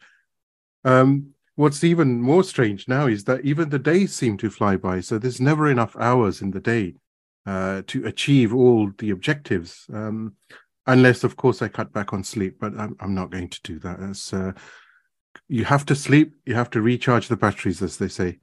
[0.84, 5.00] um, what's even more strange now is that even the days seem to fly by.
[5.00, 6.94] So there's never enough hours in the day
[7.46, 9.86] uh, to achieve all the objectives.
[9.92, 10.34] Um,
[10.86, 13.78] unless, of course, I cut back on sleep, but I'm, I'm not going to do
[13.80, 14.00] that.
[14.32, 14.58] Uh,
[15.48, 18.40] you have to sleep, you have to recharge the batteries, as they say.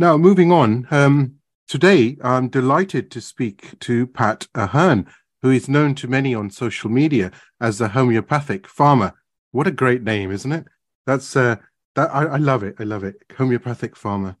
[0.00, 1.34] Now, moving on, um,
[1.66, 5.08] today I'm delighted to speak to Pat Aherne,
[5.42, 9.14] who is known to many on social media as a homeopathic farmer.
[9.50, 10.66] What a great name, isn't it?
[11.04, 11.56] That's uh,
[11.96, 12.76] that I, I love it.
[12.78, 13.16] I love it.
[13.36, 14.36] Homeopathic farmer.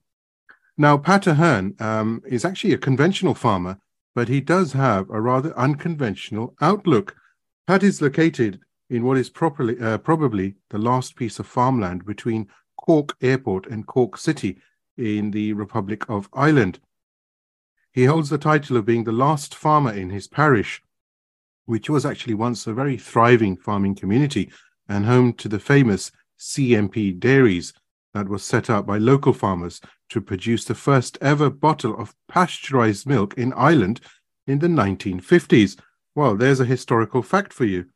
[0.76, 3.78] Now, Pat Aherne um, is actually a conventional farmer,
[4.14, 7.16] but he does have a rather unconventional outlook.
[7.66, 12.46] Pat is located in what is properly, uh, probably the last piece of farmland between
[12.76, 14.60] Cork Airport and Cork City,
[14.98, 16.80] in the Republic of Ireland.
[17.92, 20.82] He holds the title of being the last farmer in his parish,
[21.64, 24.50] which was actually once a very thriving farming community
[24.88, 27.72] and home to the famous CMP dairies
[28.14, 33.06] that was set up by local farmers to produce the first ever bottle of pasteurized
[33.06, 34.00] milk in Ireland
[34.46, 35.78] in the 1950s.
[36.14, 37.86] Well, there's a historical fact for you.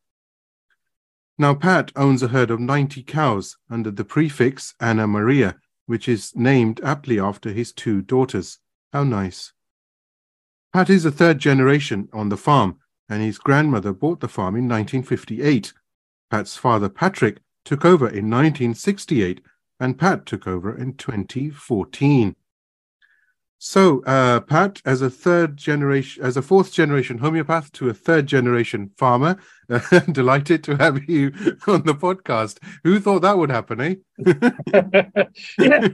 [1.39, 5.57] Now, Pat owns a herd of 90 cows under the prefix Anna Maria,
[5.93, 8.59] which is named aptly after his two daughters.
[8.95, 9.53] How nice.
[10.73, 12.79] Pat is a third generation on the farm,
[13.11, 15.75] and his grandmother bought the farm in 1958.
[16.31, 19.43] Pat's father, Patrick, took over in 1968,
[19.81, 22.37] and Pat took over in 2014.
[23.65, 28.27] So, uh, Pat, as a third generation, as a fourth generation homeopath to a third
[28.27, 29.39] generation farmer,
[29.71, 31.29] uh, delighted to have you
[31.69, 32.59] on the podcast.
[32.83, 33.95] Who thought that would happen, eh?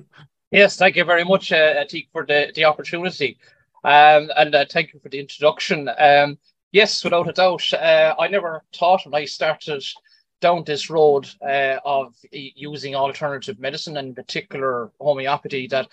[0.50, 3.36] Yes, thank you very much, uh, Atiq, for the, the opportunity.
[3.84, 5.90] Um, and uh, thank you for the introduction.
[5.98, 6.38] Um,
[6.72, 9.84] yes, without a doubt, uh, I never thought when I started
[10.40, 15.88] down this road uh, of using alternative medicine, in particular homeopathy, that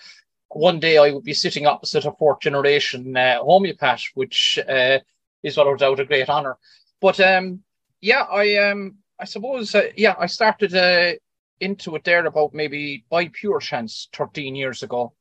[0.56, 4.98] one day I would be sitting opposite a fourth generation uh, homeopath, which uh,
[5.42, 6.56] is without doubt a great honor.
[7.00, 7.62] But um,
[8.00, 11.12] yeah, I um, I suppose uh, yeah, I started uh,
[11.60, 15.12] into it there about maybe by pure chance 13 years ago.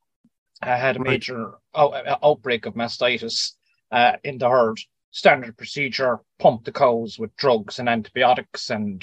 [0.62, 3.54] I had a major out- uh, outbreak of mastitis
[3.92, 4.80] uh, in the herd.
[5.12, 9.02] Standard procedure: pump the cows with drugs and antibiotics and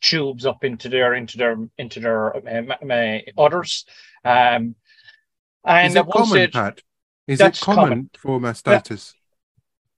[0.00, 3.86] tubes up into their into their into their uh, udders.
[4.24, 4.74] Um,
[5.66, 6.82] and is it common, stage, Pat?
[7.26, 9.14] Is it common, common, for mastitis?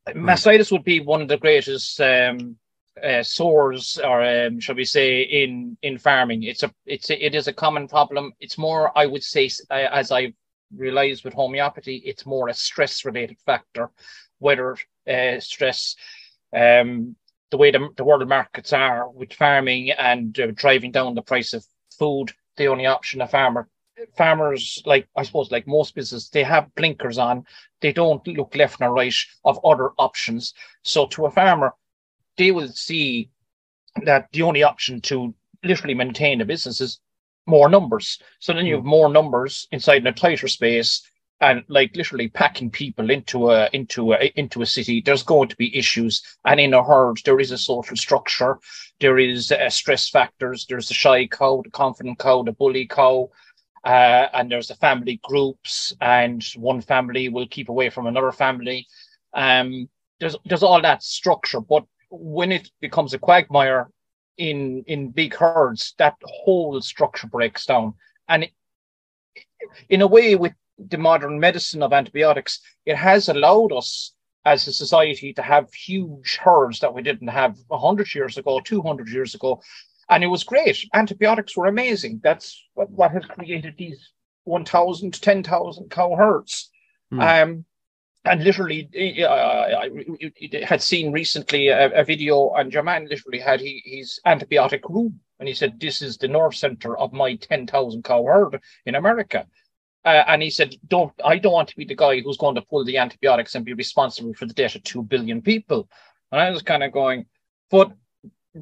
[0.09, 2.57] Mastitis would be one of the greatest um,
[3.03, 6.43] uh, sores, or um, shall we say, in in farming.
[6.45, 8.33] It's a it's a, it is a common problem.
[8.41, 10.33] It's more, I would say, uh, as I
[10.75, 13.91] realized with homeopathy, it's more a stress related factor,
[14.39, 14.77] whether
[15.09, 15.97] uh, stress.
[16.55, 17.17] Um,
[17.51, 21.55] the way the, the world markets are with farming and uh, driving down the price
[21.55, 21.65] of
[21.99, 23.69] food, the only option a farmer
[24.17, 27.45] farmers, like I suppose, like most businesses, they have blinkers on.
[27.81, 29.15] They don't look left and right
[29.45, 30.55] of other options.
[30.83, 31.75] So to a farmer,
[32.37, 33.31] they will see
[34.05, 35.35] that the only option to
[35.65, 37.01] literally maintain a business is
[37.47, 38.21] more numbers.
[38.39, 38.91] So then you have hmm.
[38.91, 41.03] more numbers inside in a tighter space.
[41.41, 45.57] and like literally packing people into a into a into a city there's going to
[45.57, 48.59] be issues and in a herd there is a social structure
[48.99, 53.31] there is uh, stress factors there's the shy cow the confident cow the bully cow
[53.85, 58.87] uh, and there's the family groups and one family will keep away from another family
[59.35, 59.89] um
[60.21, 63.89] there's there's all that structure but when it becomes a quagmire
[64.39, 67.95] in in big herds that whole structure breaks down
[68.29, 68.51] and it,
[69.89, 74.15] in a way with the modern medicine of antibiotics, it has allowed us
[74.45, 79.09] as a society to have huge herds that we didn't have 100 years ago, 200
[79.09, 79.61] years ago.
[80.09, 80.85] And it was great.
[80.95, 82.21] Antibiotics were amazing.
[82.23, 84.13] That's what, what has created these
[84.45, 86.71] 1,000, 10,000 cow herds.
[87.13, 87.43] Mm.
[87.43, 87.65] Um,
[88.25, 88.89] and literally,
[89.23, 93.83] I, I, I, had seen recently a, a video, and your man literally had he,
[93.85, 95.21] his antibiotic room.
[95.39, 99.47] And he said, This is the nerve center of my 10,000 cow herd in America.
[100.05, 102.63] Uh, and he said, "Don't I don't want to be the guy who's going to
[102.63, 105.89] pull the antibiotics and be responsible for the death of two billion people."
[106.31, 107.27] And I was kind of going,
[107.71, 107.93] "But,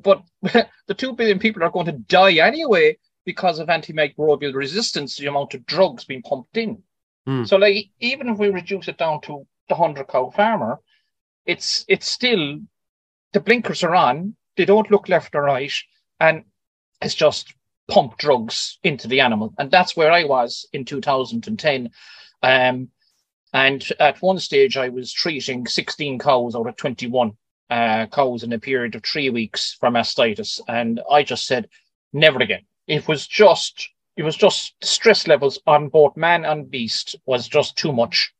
[0.03, 5.27] but the two billion people are going to die anyway because of antimicrobial resistance, the
[5.27, 6.83] amount of drugs being pumped in.
[7.27, 7.47] Mm.
[7.47, 10.79] So, like, even if we reduce it down to the hundred cow farmer,
[11.45, 12.61] it's it's still
[13.33, 14.37] the blinkers are on.
[14.57, 15.73] They don't look left or right,
[16.21, 16.45] and
[17.03, 17.53] it's just
[17.89, 19.55] pump drugs into the animal.
[19.59, 21.91] And that's where I was in 2010.
[22.43, 22.89] Um,
[23.53, 27.37] and at one stage, I was treating 16 cows out of 21
[27.71, 28.07] uh,
[28.43, 30.61] in a period of three weeks for mastitis.
[30.69, 31.69] And I just said,
[32.13, 32.65] never again.
[32.87, 37.77] It was just, it was just stress levels on both man and beast was just
[37.77, 38.33] too much.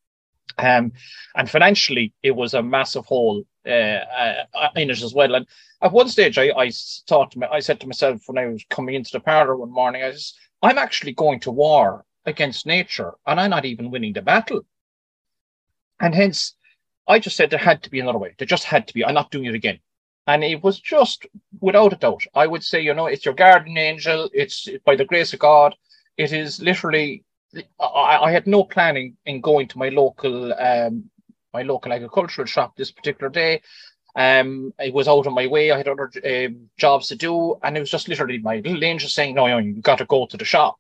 [0.59, 0.93] Um,
[1.35, 4.45] and financially, it was a massive hole uh, uh,
[4.77, 5.35] in it as well.
[5.35, 5.47] And
[5.83, 6.71] at one stage, I, I
[7.09, 9.73] thought to me, I said to myself when I was coming into the parlor one
[9.73, 14.15] morning, I was, I'm actually going to war against nature, and I'm not even winning
[14.15, 14.63] the battle.
[16.01, 16.56] And hence,
[17.09, 18.35] I just said there had to be another way.
[18.39, 19.05] There just had to be.
[19.05, 19.79] I'm not doing it again.
[20.27, 21.27] And it was just
[21.61, 22.23] without a doubt.
[22.35, 24.29] I would say, you know, it's your guardian angel.
[24.35, 25.75] It's by the grace of God.
[26.17, 27.25] It is literally.
[27.81, 31.11] I, I had no planning in going to my local um,
[31.55, 33.63] my local agricultural shop this particular day.
[34.17, 35.71] Um, I was out on my way.
[35.71, 39.09] I had other um, jobs to do, and it was just literally my little angel
[39.09, 40.77] saying, "No, no, you got to go to the shop."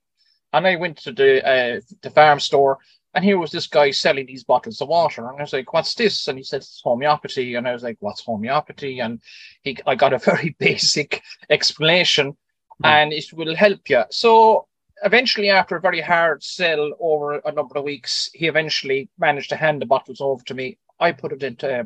[0.52, 2.78] And I went to the uh, the farm store,
[3.16, 5.94] and here was this guy selling these bottles of water, and I was like, "What's
[5.94, 9.22] this?" And he said, "It's homeopathy," and I was like, "What's homeopathy?" And
[9.62, 12.36] he, I got a very basic explanation, mm.
[12.84, 14.02] and it will help you.
[14.10, 14.68] So
[15.02, 19.56] eventually, after a very hard sell over a number of weeks, he eventually managed to
[19.56, 20.76] hand the bottles over to me.
[21.00, 21.84] I put it into uh,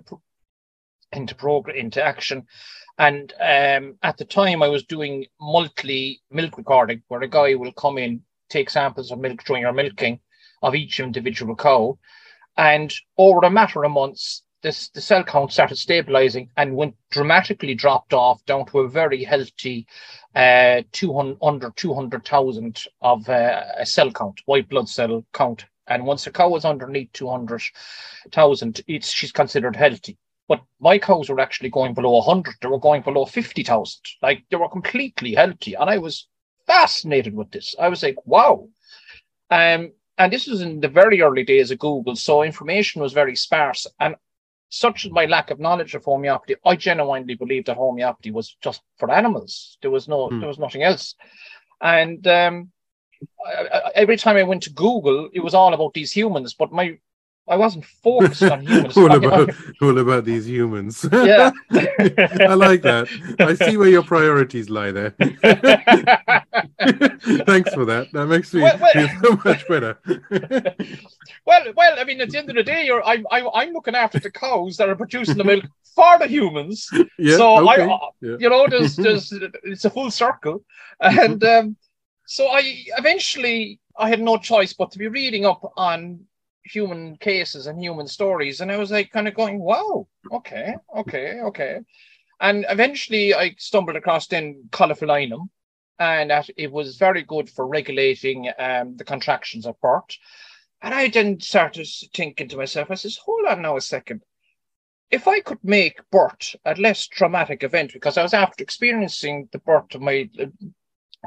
[1.13, 2.49] into program into action.
[2.99, 7.73] And um, at the time, I was doing monthly milk recording, where a guy will
[7.73, 10.19] come in, take samples of milk during your milking
[10.63, 11.99] of each individual cow,
[12.57, 17.75] and over a matter of months, this the cell count started stabilizing and went dramatically
[17.75, 19.87] dropped off down to a very healthy
[20.35, 25.65] uh, 200 under 200,000 of uh, a cell count, white blood cell count.
[25.87, 30.19] And once a cow is underneath 200,000, it's she's considered healthy.
[30.47, 32.57] But my cows were actually going below 100.
[32.61, 34.01] They were going below 50,000.
[34.23, 35.75] Like they were completely healthy.
[35.75, 36.29] And I was
[36.67, 37.75] fascinated with this.
[37.79, 38.69] I was like, wow.
[39.51, 42.15] Um, and this was in the very early days of Google.
[42.15, 43.87] So information was very sparse.
[43.99, 44.17] And
[44.69, 48.83] such as my lack of knowledge of homeopathy, I genuinely believed that homeopathy was just
[48.99, 49.79] for animals.
[49.81, 50.41] There was no, hmm.
[50.41, 51.15] there was nothing else.
[51.81, 52.71] And um,
[53.47, 56.53] I, I, every time I went to Google, it was all about these humans.
[56.53, 56.99] But my
[57.51, 58.97] I wasn't focused on humans.
[58.97, 59.51] all about
[59.83, 61.05] all about these humans.
[61.31, 63.09] Yeah, I like that.
[63.39, 65.11] I see where your priorities lie there.
[67.51, 68.09] Thanks for that.
[68.13, 69.99] That makes me well, well, feel so much better.
[71.45, 73.95] well, well, I mean, at the end of the day, you're I'm I'm, I'm looking
[73.95, 75.65] after the cows that are producing the milk
[75.95, 76.89] for the humans.
[77.19, 77.83] Yeah, so okay.
[77.83, 78.37] I, yeah.
[78.39, 79.33] you know, there's there's
[79.65, 80.65] it's a full circle,
[81.01, 81.77] and um,
[82.27, 86.21] so I eventually I had no choice but to be reading up on
[86.65, 88.61] human cases and human stories.
[88.61, 91.81] And I was like kind of going, wow, okay, okay, okay.
[92.41, 95.49] And eventually I stumbled across then caulophyllum,
[95.99, 100.17] and that it was very good for regulating um, the contractions of birth.
[100.81, 104.23] And I then started thinking to myself, I says, hold on now a second.
[105.11, 109.59] If I could make birth a less traumatic event, because I was after experiencing the
[109.59, 110.31] birth of my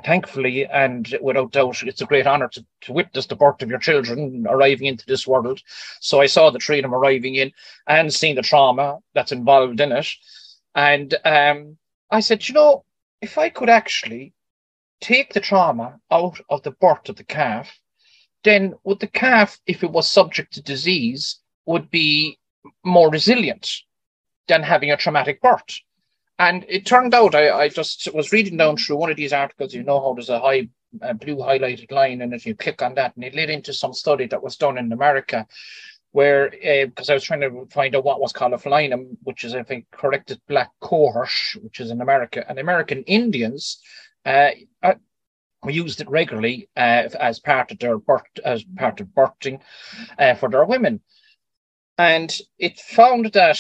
[0.04, 3.80] thankfully and without doubt, it's a great honor to, to witness the birth of your
[3.80, 5.62] children arriving into this world.
[6.00, 7.52] So I saw the three of them arriving in
[7.88, 10.08] and seeing the trauma that's involved in it.
[10.76, 11.78] And um,
[12.10, 12.86] I said, you know,
[13.22, 14.34] if I could actually
[15.00, 17.80] take the trauma out of the birth of the calf,
[18.44, 22.40] then would the calf, if it was subject to disease, would be
[22.84, 23.70] more resilient
[24.48, 25.80] than having a traumatic birth.
[26.40, 29.74] And it turned out, I, I just was reading down through one of these articles,
[29.74, 30.70] you know how there's a high
[31.02, 33.94] a blue highlighted line, and if you click on that, and it led into some
[33.94, 35.48] study that was done in America,
[36.12, 39.64] where because uh, I was trying to find out what was caulophyllum, which is I
[39.64, 43.80] think corrected black cohosh, which is in America, and American Indians
[44.26, 44.52] uh,
[44.84, 44.96] uh,
[45.68, 49.62] used it regularly uh, as part of their birth, as part of birthing
[50.20, 51.02] uh, for their women,
[51.98, 53.60] and it found that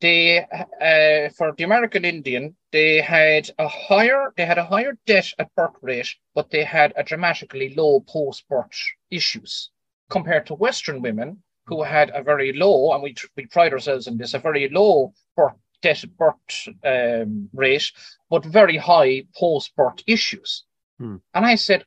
[0.00, 5.32] they uh, for the American Indian they had a higher they had a higher death
[5.38, 8.78] at birth rate, but they had a dramatically low post birth
[9.10, 9.70] issues
[10.10, 14.18] compared to Western women who had a very low, and we we pride ourselves in
[14.18, 17.90] this, a very low birth death birth um, rate,
[18.30, 20.64] but very high post birth issues.
[20.98, 21.16] Hmm.
[21.34, 21.84] And I said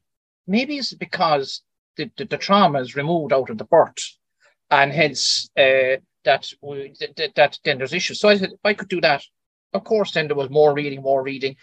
[0.47, 1.61] maybe it's because
[1.95, 4.17] the, the, the trauma is removed out of the birth,
[4.71, 5.49] and hence.
[5.57, 6.45] Uh, that,
[7.17, 8.19] that, that then there's issues.
[8.19, 9.23] So I said, if I could do that,
[9.73, 11.55] of course, then there was more reading, more reading.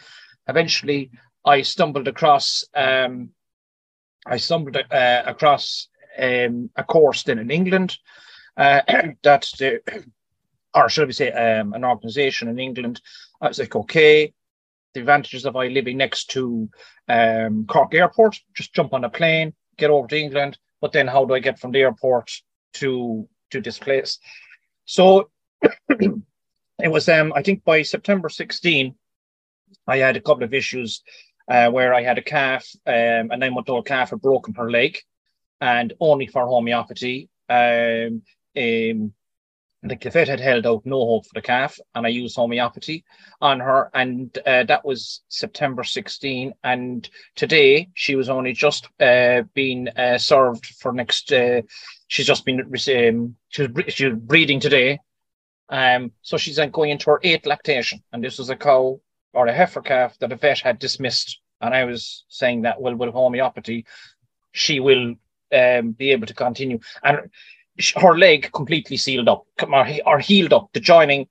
[0.48, 1.10] Eventually,
[1.44, 3.30] I stumbled across um,
[4.26, 7.96] I stumbled uh, across um, a course then in England
[8.56, 8.80] uh,
[9.22, 9.80] that the,
[10.74, 13.00] or should we say um, an organisation in England.
[13.40, 14.32] I was like, okay,
[14.94, 16.68] the advantages of I living next to
[17.08, 20.58] um, Cork Airport, just jump on a plane, get over to England.
[20.80, 22.30] But then, how do I get from the airport
[22.74, 24.18] to to this place?
[24.86, 25.30] So
[25.88, 28.94] it was um I think by September 16,
[29.86, 31.02] I had a couple of issues
[31.48, 34.70] uh, where I had a calf, um, a nine month old calf had broken her
[34.70, 34.98] leg,
[35.60, 37.28] and only for homeopathy.
[37.48, 38.22] Um,
[38.56, 39.12] um,
[39.88, 43.04] the vet had held out no hope for the calf, and I used homeopathy
[43.40, 46.52] on her, and uh, that was September 16.
[46.64, 51.32] And today she was only just uh, being uh, served for next.
[51.32, 51.62] Uh,
[52.08, 54.98] she's just been um, she was she was breeding today,
[55.68, 59.00] um, so she's going into her eighth lactation, and this was a cow
[59.32, 61.40] or a heifer calf that a vet had dismissed.
[61.60, 63.86] And I was saying that well, with homeopathy,
[64.52, 65.14] she will
[65.52, 66.78] um, be able to continue.
[67.02, 67.30] And
[67.96, 69.46] her leg completely sealed up
[70.06, 70.70] or, healed up.
[70.72, 71.28] The joining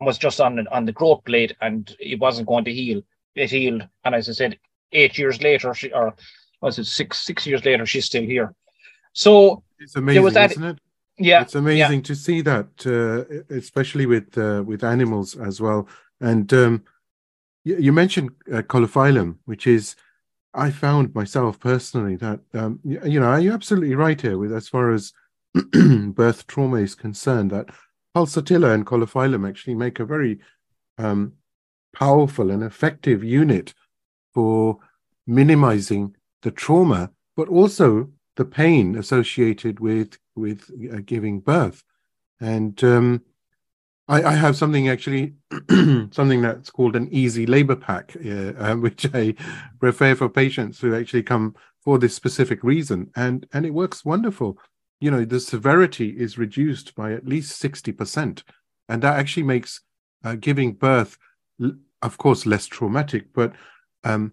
[0.00, 3.02] was just on the, on the growth plate, and it wasn't going to heal.
[3.34, 4.58] It healed, and as I said,
[4.92, 6.14] eight years later, she or
[6.60, 8.54] was it six six years later, she's still here.
[9.12, 10.78] So it's amazing, that, isn't it?
[11.18, 12.04] Yeah, it's amazing yeah.
[12.04, 15.88] to see that, uh, especially with uh, with animals as well.
[16.20, 16.84] And um,
[17.64, 18.62] you, you, mentioned uh,
[19.44, 19.96] which is
[20.54, 24.68] I found myself personally that um, you, you know you're absolutely right here with as
[24.68, 25.12] far as
[26.14, 27.70] birth trauma is concerned, that
[28.14, 30.38] pulsatilla and caulophyllum actually make a very
[30.98, 31.34] um,
[31.94, 33.74] powerful and effective unit
[34.32, 34.78] for
[35.26, 41.84] minimizing the trauma, but also the pain associated with with uh, giving birth.
[42.40, 43.22] And um,
[44.08, 45.34] I, I, have something actually,
[46.10, 49.34] something that's called an easy labor pack, uh, which I
[49.80, 54.58] refer for patients who actually come for this specific reason, and and it works wonderful
[55.04, 58.42] you know the severity is reduced by at least 60%
[58.88, 59.82] and that actually makes
[60.24, 61.18] uh, giving birth
[62.00, 63.52] of course less traumatic but
[64.04, 64.32] um,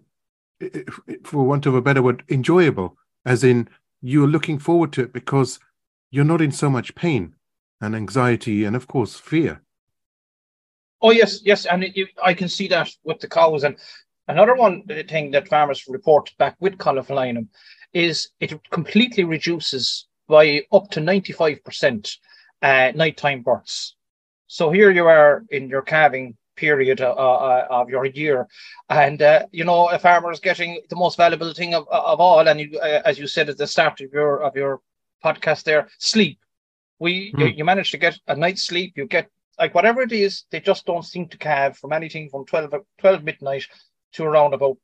[1.24, 2.96] for want of a better word enjoyable.
[3.24, 3.68] As in
[4.00, 5.60] you're looking forward to it because
[6.10, 7.34] you're not in so much pain
[7.80, 9.60] and anxiety and of course fear.
[11.00, 11.66] Oh yes yes.
[11.66, 13.76] And it, i can see that with the cows and
[14.28, 17.48] another one thing that farmers report back with caulophyllum
[17.92, 22.16] is it completely reduces by up to 95%
[22.62, 23.96] uh, nighttime births.
[24.46, 28.48] So here you are in your calving period uh, uh, of your year,
[28.88, 32.48] and uh, you know a farmer is getting the most valuable thing of, of all.
[32.48, 34.80] And you, uh, as you said at the start of your of your
[35.22, 36.38] podcast, there sleep.
[36.98, 37.58] We you, hmm.
[37.58, 38.94] you manage to get a night's sleep.
[38.96, 42.46] You get like whatever it is, they just don't seem to calve from anything from
[42.46, 43.66] 12, 12 midnight
[44.14, 44.78] to around about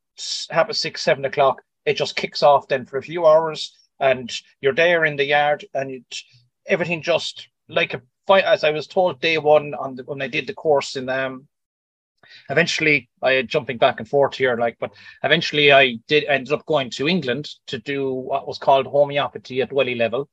[0.50, 1.62] half past six, seven o'clock.
[1.86, 5.64] It just kicks off then for a few hours and you're there in the yard
[5.74, 6.22] and it,
[6.66, 10.28] everything just like a fight as I was told day one on the, when I
[10.28, 11.48] did the course in um
[12.50, 16.90] eventually I jumping back and forth here like but eventually I did ended up going
[16.90, 20.28] to England to do what was called homeopathy at Wellie level.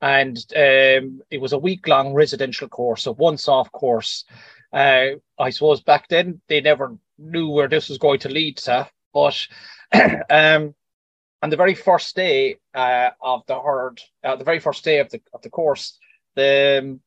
[0.00, 4.24] And um, it was a week long residential course a once off course.
[4.72, 8.88] Uh, I suppose back then they never knew where this was going to lead to
[9.12, 9.46] but
[10.30, 10.74] um,
[11.42, 15.10] on the very first day uh, of the herd, uh, the very first day of
[15.10, 15.98] the of the course,
[16.34, 17.00] the um,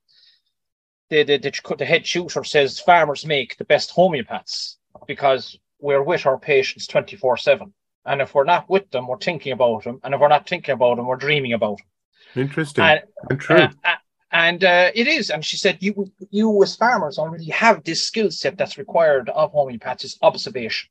[1.11, 6.25] the, the, the, the head shooter says farmers make the best homeopaths because we're with
[6.25, 7.73] our patients 24 7
[8.05, 9.99] And if we're not with them, we're thinking about them.
[10.03, 12.43] And if we're not thinking about them, we're dreaming about them.
[12.43, 12.83] Interesting.
[12.85, 13.57] And, and true.
[13.57, 13.95] Uh, uh,
[14.31, 15.29] and uh, it is.
[15.29, 19.51] And she said, you, you as farmers already have this skill set that's required of
[19.51, 20.89] homeopaths, is observation.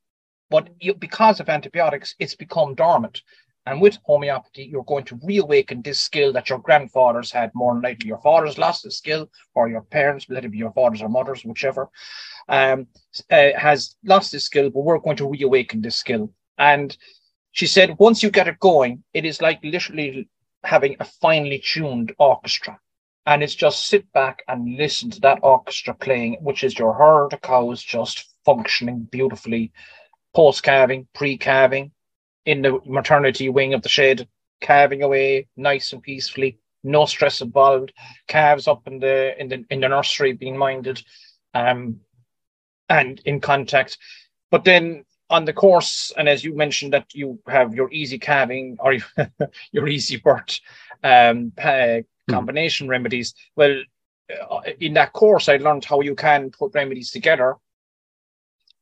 [0.51, 3.23] But you, because of antibiotics, it's become dormant.
[3.67, 7.83] And with homeopathy, you're going to reawaken this skill that your grandfathers had more than
[7.83, 8.09] likely.
[8.09, 11.45] Your fathers lost the skill, or your parents, let it be your fathers or mothers,
[11.45, 11.89] whichever,
[12.49, 12.87] um,
[13.31, 16.33] uh, has lost this skill, but we're going to reawaken this skill.
[16.59, 16.97] And
[17.53, 20.29] she said, once you get it going, it is like literally
[20.65, 22.79] having a finely tuned orchestra.
[23.27, 27.35] And it's just sit back and listen to that orchestra playing, which is your herd
[27.35, 29.73] of cows just functioning beautifully,
[30.35, 31.93] post calving, pre calving,
[32.47, 34.29] in the maternity wing of the shed,
[34.61, 37.93] calving away nice and peacefully, no stress involved.
[38.27, 41.03] Calves up in the in the in the nursery being minded,
[41.55, 42.01] um,
[42.89, 43.99] and in contact.
[44.51, 48.77] But then on the course, and as you mentioned that you have your easy calving
[48.81, 48.97] or
[49.73, 50.61] your easy birth
[51.05, 52.91] um, uh, combination mm.
[52.91, 53.35] remedies.
[53.57, 53.83] Well,
[54.51, 57.57] uh, in that course, I learned how you can put remedies together,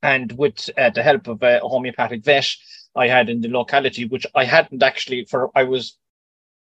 [0.03, 2.49] and with uh, the help of a homeopathic vet,
[2.95, 5.99] I had in the locality, which I hadn't actually for I was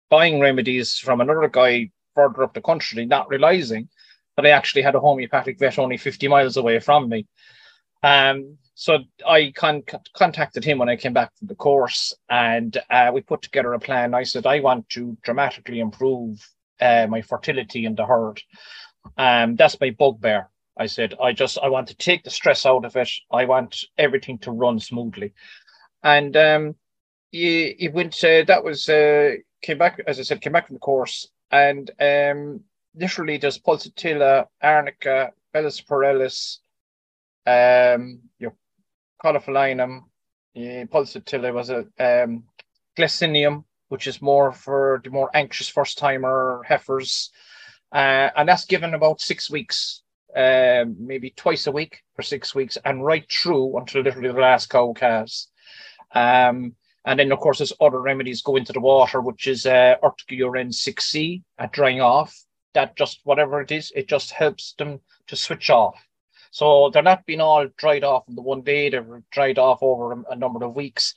[0.09, 3.89] buying remedies from another guy further up the country, not realizing
[4.35, 7.27] that I actually had a homeopathic vet only 50 miles away from me.
[8.03, 13.11] Um, so I con- contacted him when I came back from the course, and uh,
[13.13, 14.13] we put together a plan.
[14.13, 16.45] I said I want to dramatically improve
[16.81, 18.41] uh, my fertility in the herd.
[19.17, 20.49] Um, that's my bugbear.
[20.77, 23.11] I said I just I want to take the stress out of it.
[23.31, 25.33] I want everything to run smoothly
[26.05, 26.75] and um,
[27.31, 28.23] he, he went.
[28.23, 31.89] Uh, that was uh, came back as I said, came back from the course, and
[31.99, 32.61] um,
[32.95, 36.59] literally there's pulsatilla, arnica, Bellis perennis,
[37.47, 38.53] um, your
[39.23, 40.01] caulophyllum,
[40.53, 42.43] yeah, pulsatilla was a um,
[42.97, 47.31] gelsemium, which is more for the more anxious first timer heifers,
[47.91, 50.03] uh, and that's given about six weeks.
[50.35, 54.69] Um, maybe twice a week for six weeks, and right through until literally the last
[54.69, 55.49] cow calves.
[56.13, 59.95] Um, and then, of course, there's other remedies go into the water, which is uh,
[60.03, 62.35] Urtica urens 6C at drying off.
[62.73, 66.03] That just, whatever it is, it just helps them to switch off.
[66.51, 70.13] So they're not being all dried off in the one day, they're dried off over
[70.13, 71.13] a, a number of weeks.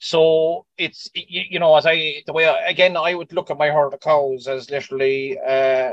[0.00, 3.70] So it's, you, know, as I, the way, I, again, I would look at my
[3.70, 5.92] herd of cows as literally uh,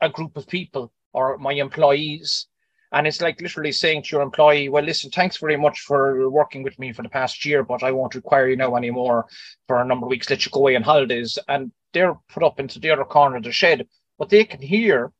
[0.00, 2.46] a group of people or my employees
[2.92, 6.62] and it's like literally saying to your employee, well, listen, thanks very much for working
[6.64, 9.26] with me for the past year, but I won't require you now anymore
[9.68, 11.38] for a number of weeks, let you go away on holidays.
[11.46, 13.86] And they're put up into the other corner of the shed,
[14.18, 15.12] but they can hear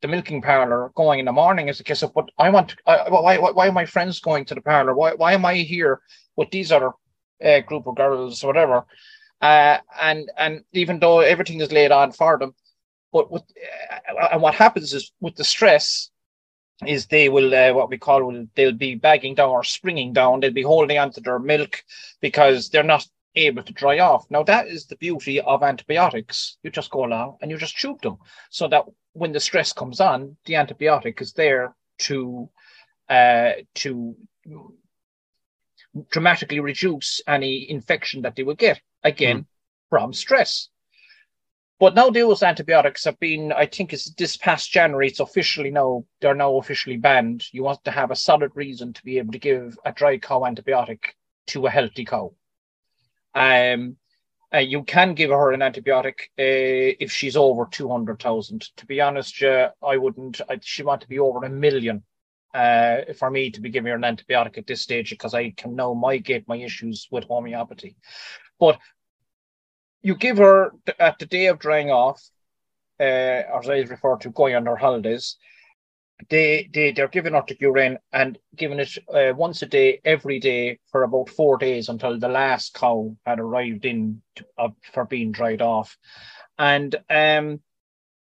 [0.00, 2.68] the milking parlor going in the morning as a case of what I want.
[2.68, 4.94] To, I, why, why, why are my friends going to the parlor?
[4.94, 6.00] Why, why am I here
[6.36, 6.92] with these other
[7.44, 8.84] uh, group of girls, or whatever?
[9.40, 12.54] Uh, and and even though everything is laid on for them,
[13.12, 16.10] but with, uh, and what happens is with the stress,
[16.86, 20.40] is they will uh, what we call will they'll be bagging down or springing down.
[20.40, 21.82] They'll be holding onto their milk
[22.20, 24.30] because they're not able to dry off.
[24.30, 26.56] Now that is the beauty of antibiotics.
[26.62, 28.18] You just go along and you just chew them.
[28.50, 32.48] So that when the stress comes on the antibiotic is there to
[33.08, 34.16] uh, to
[36.10, 39.46] dramatically reduce any infection that they will get again mm.
[39.90, 40.68] from stress
[41.78, 46.04] but now those antibiotics have been, I think it's this past January, it's officially now,
[46.20, 47.46] they're now officially banned.
[47.52, 50.40] You want to have a solid reason to be able to give a dry cow
[50.40, 51.00] antibiotic
[51.48, 52.34] to a healthy cow.
[53.34, 53.96] Um,
[54.52, 58.60] uh, you can give her an antibiotic uh, if she's over 200,000.
[58.76, 62.02] To be honest, uh, I wouldn't, I, she want to be over a million
[62.54, 65.76] uh, for me to be giving her an antibiotic at this stage because I can
[65.76, 67.96] now mitigate my issues with homeopathy.
[68.58, 68.80] But
[70.02, 72.22] you give her at the day of drying off,
[73.00, 75.36] uh, as I refer to going on her holidays,
[76.30, 80.40] they, they, they're giving her the urine and giving it uh, once a day, every
[80.40, 85.04] day for about four days until the last cow had arrived in to, uh, for
[85.04, 85.96] being dried off.
[86.58, 87.60] And um,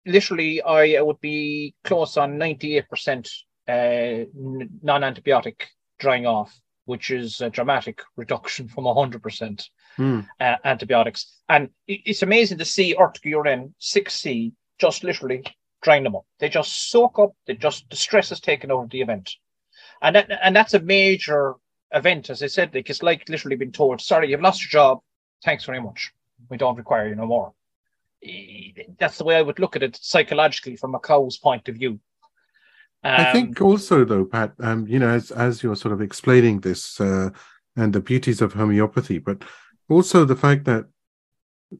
[0.05, 3.29] literally, I would be close on 98%
[3.69, 5.62] uh, non antibiotic
[5.99, 9.65] drying off, which is a dramatic reduction from 100%
[9.99, 10.27] mm.
[10.41, 11.39] uh, antibiotics.
[11.49, 15.45] And it's amazing to see Urtica urens 6C just literally
[15.83, 16.27] drain them up.
[16.39, 19.33] They just soak up, they just, the stress is taken over the event.
[20.03, 21.55] And that, and that's a major
[21.93, 25.01] event, as I said, like it's like literally being told, sorry, you've lost your job.
[25.45, 26.13] Thanks very much.
[26.51, 27.53] We don't require you no more.
[28.99, 32.01] That's the way I would look at it psychologically from a cow's point of view.
[33.05, 36.61] Um, I think also, though, Pat, um, you know, as as you're sort of explaining
[36.61, 37.31] this, uh,
[37.77, 39.45] and the beauties of homeopathy, but
[39.88, 40.87] also the fact that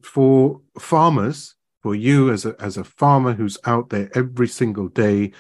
[0.03, 5.33] for farmers, for you as a as a farmer who's out there every single day,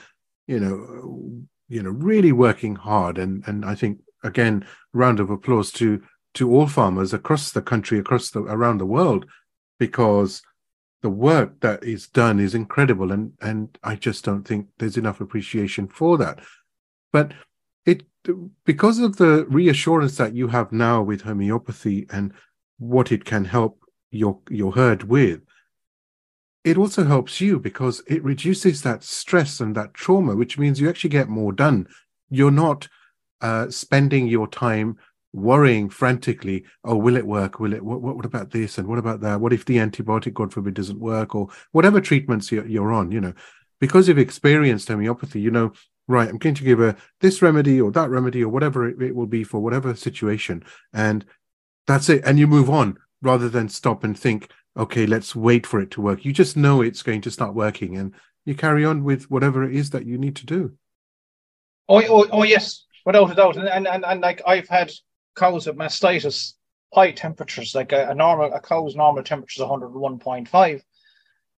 [0.46, 5.70] you know, you know, really working hard, and and I think again, round of applause
[5.72, 6.02] to
[6.34, 9.26] to all farmers across the country, across the around the world,
[9.78, 10.42] because
[11.02, 15.20] the work that is done is incredible, and and I just don't think there's enough
[15.20, 16.40] appreciation for that.
[17.12, 17.32] But
[17.84, 18.04] it
[18.64, 22.32] because of the reassurance that you have now with homeopathy and
[22.78, 25.40] what it can help your your herd with.
[26.64, 30.88] It also helps you because it reduces that stress and that trauma which means you
[30.88, 31.86] actually get more done.
[32.28, 32.88] You're not
[33.40, 34.96] uh, spending your time
[35.32, 37.60] worrying frantically oh will it work?
[37.60, 38.78] Will it what, what about this?
[38.78, 39.40] And what about that?
[39.40, 41.34] What if the antibiotic god forbid doesn't work?
[41.34, 43.34] Or whatever treatments you're, you're on you know.
[43.78, 45.72] Because you've experienced homeopathy you know
[46.08, 49.14] right i'm going to give a this remedy or that remedy or whatever it, it
[49.14, 50.64] will be for whatever situation.
[50.92, 51.24] And
[51.86, 55.80] that's it and you move on rather than stop and think okay let's wait for
[55.80, 56.24] it to work.
[56.24, 58.12] You just know it's going to start working and
[58.44, 60.72] you carry on with whatever it is that you need to do.
[61.88, 62.84] Oh, oh, oh yes.
[63.04, 63.56] Without a doubt.
[63.56, 64.92] And, and, and, and like i've had
[65.36, 66.54] cows with mastitis
[66.94, 70.82] high temperatures like a, a normal a cow's normal temperature is 101.5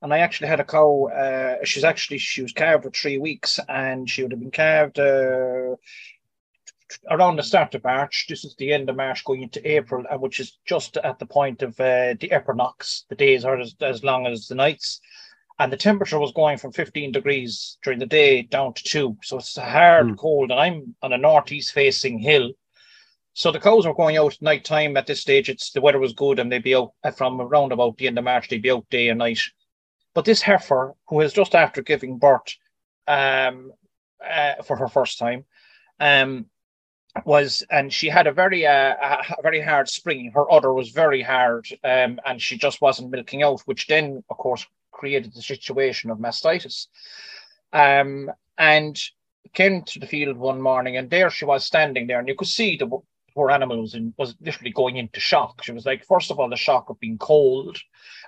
[0.02, 1.08] and I actually had a cow.
[1.08, 4.98] Uh, she's actually she was calved for three weeks, and she would have been calved
[4.98, 5.76] uh,
[7.10, 8.26] around the start of March.
[8.28, 11.26] This is the end of March, going into April, and which is just at the
[11.26, 13.04] point of uh, the equinox.
[13.08, 15.00] The days are as, as long as the nights,
[15.58, 19.16] and the temperature was going from 15 degrees during the day down to two.
[19.22, 20.16] So it's a hard mm.
[20.16, 22.52] cold, and I'm on a northeast facing hill.
[23.32, 25.48] So the cows were going out at night time at this stage.
[25.48, 28.24] It's the weather was good, and they'd be out from around about the end of
[28.24, 28.48] March.
[28.48, 29.40] They'd be out day and night.
[30.14, 32.56] But this heifer, who is just after giving birth
[33.06, 33.72] um,
[34.26, 35.44] uh, for her first time,
[36.00, 36.46] um,
[37.24, 38.94] was and she had a very uh,
[39.38, 40.30] a very hard spring.
[40.34, 44.36] Her udder was very hard, um, and she just wasn't milking out, which then, of
[44.36, 46.86] course, created the situation of mastitis.
[47.72, 48.98] Um, and
[49.52, 52.48] came to the field one morning, and there she was standing there, and you could
[52.48, 52.88] see the
[53.34, 55.62] poor animal was in, was literally going into shock.
[55.62, 57.78] She was like, first of all, the shock of being cold,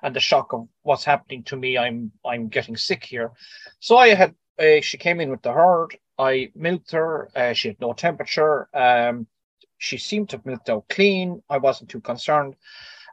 [0.03, 1.79] and the shock of what's happening to me.
[1.79, 3.33] I'm I'm getting sick here.
[3.81, 5.97] So I had uh, she came in with the herd.
[6.19, 7.31] I milked her.
[7.35, 8.69] Uh, she had no temperature.
[8.75, 9.27] Um,
[9.79, 11.43] she seemed to have milked out clean.
[11.49, 12.57] I wasn't too concerned.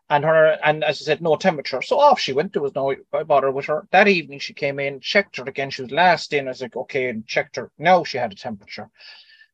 [0.10, 1.82] And her, and as I said, no temperature.
[1.82, 2.54] So off she went.
[2.54, 3.88] There was no bother with her.
[3.91, 5.70] That evening she came in, checked her again.
[5.72, 6.48] She was last in.
[6.48, 7.72] I was like, okay, and checked her.
[7.78, 8.89] No, she had a temperature.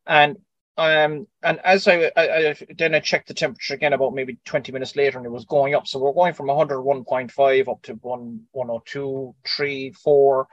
[0.06, 0.38] And
[0.78, 4.72] um, and as I, I, I, then I checked the temperature again about maybe 20
[4.72, 5.86] minutes later and it was going up.
[5.86, 10.48] So we're going from 101.5 up to 1, 102, 3, 4.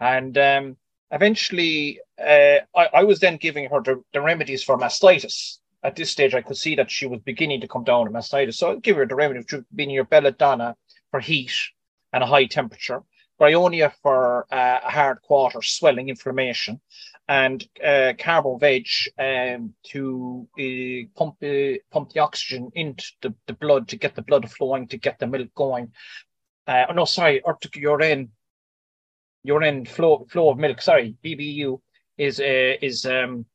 [0.00, 0.76] And um,
[1.10, 5.58] eventually uh, I, I was then giving her the, the remedies for mastitis.
[5.82, 8.54] At this stage, I could see that she was beginning to come down with mastitis.
[8.54, 10.76] So I'd give her the remedy of being your belladonna
[11.10, 11.52] for heat
[12.12, 13.02] and a high temperature,
[13.40, 16.80] bryonia for uh, a hard quarter, swelling, inflammation,
[17.28, 18.86] and uh, carbo veg
[19.18, 24.22] um, to uh, pump uh, pump the oxygen into the, the blood to get the
[24.22, 25.92] blood flowing to get the milk going.
[26.66, 28.30] Uh, oh no, sorry, or to urine
[29.42, 30.82] urine flow flow of milk.
[30.82, 31.80] Sorry, BBU
[32.18, 33.46] is uh, is um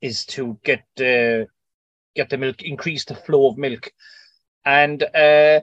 [0.00, 1.46] is to get uh,
[2.14, 3.92] get the milk increase the flow of milk,
[4.64, 5.60] and uh,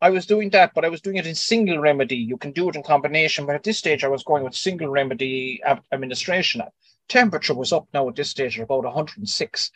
[0.00, 2.16] I was doing that, but I was doing it in single remedy.
[2.16, 4.88] You can do it in combination, but at this stage, I was going with single
[4.88, 5.60] remedy
[5.92, 6.62] administration.
[7.08, 9.70] Temperature was up now at this stage at about 106,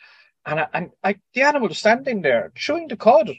[0.45, 3.31] and I, and I, the animal was standing there chewing the cud.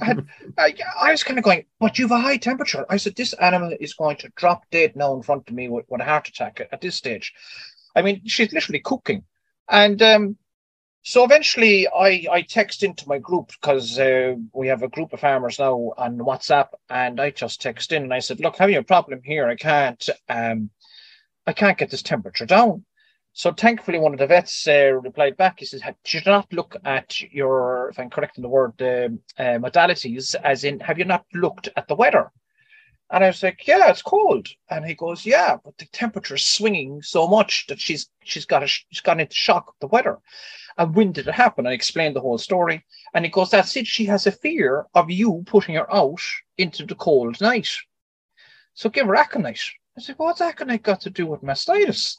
[0.00, 0.26] And
[0.58, 2.84] I, I was kind of going, but you've a high temperature.
[2.88, 5.86] I said, this animal is going to drop dead now in front of me with,
[5.88, 7.32] with a heart attack at, at this stage.
[7.94, 9.24] I mean, she's literally cooking.
[9.68, 10.36] And um,
[11.02, 15.20] so eventually I, I text into my group because uh, we have a group of
[15.20, 18.82] farmers now on WhatsApp and I just text in and I said, look, having a
[18.82, 19.48] problem here.
[19.48, 20.70] I can't, um,
[21.46, 22.84] I can't get this temperature down.
[23.34, 25.60] So thankfully, one of the vets uh, replied back.
[25.60, 29.08] He says, "Should not look at your, if I'm correct in the word, uh,
[29.42, 32.30] uh, modalities, as in, have you not looked at the weather?"
[33.10, 36.44] And I was like, "Yeah, it's cold." And he goes, "Yeah, but the temperature is
[36.46, 40.18] swinging so much that she's she's got a she's gone into shock of the weather."
[40.78, 41.66] And when did it happen?
[41.66, 42.84] I explained the whole story.
[43.14, 43.86] And he goes, That's it.
[43.86, 46.20] She has a fear of you putting her out
[46.56, 47.68] into the cold night.
[48.74, 49.62] So give her aconite.
[49.96, 52.16] I said, What's aconite got to do with mastitis?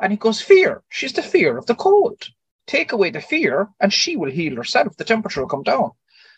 [0.00, 0.82] And he goes, Fear.
[0.88, 2.28] She's the fear of the cold.
[2.66, 4.96] Take away the fear, and she will heal herself.
[4.96, 5.90] The temperature will come down.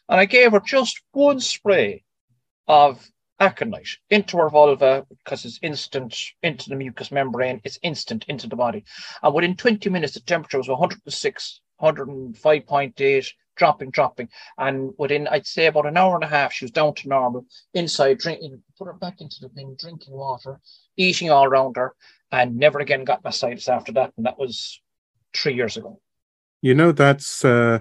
[0.08, 2.04] And I gave her just one spray
[2.66, 8.46] of aconite into her vulva because it's instant into the mucous membrane, it's instant into
[8.46, 8.84] the body.
[9.22, 14.28] And within 20 minutes, the temperature was 106, 105.8, dropping, dropping.
[14.58, 17.46] And within, I'd say about an hour and a half, she was down to normal,
[17.74, 20.60] inside, drinking, put her back into the thing, drinking water,
[20.96, 21.94] eating all around her,
[22.32, 24.12] and never again got mastitis after that.
[24.16, 24.80] And that was
[25.34, 26.00] three years ago.
[26.60, 27.44] You know, that's.
[27.44, 27.80] Uh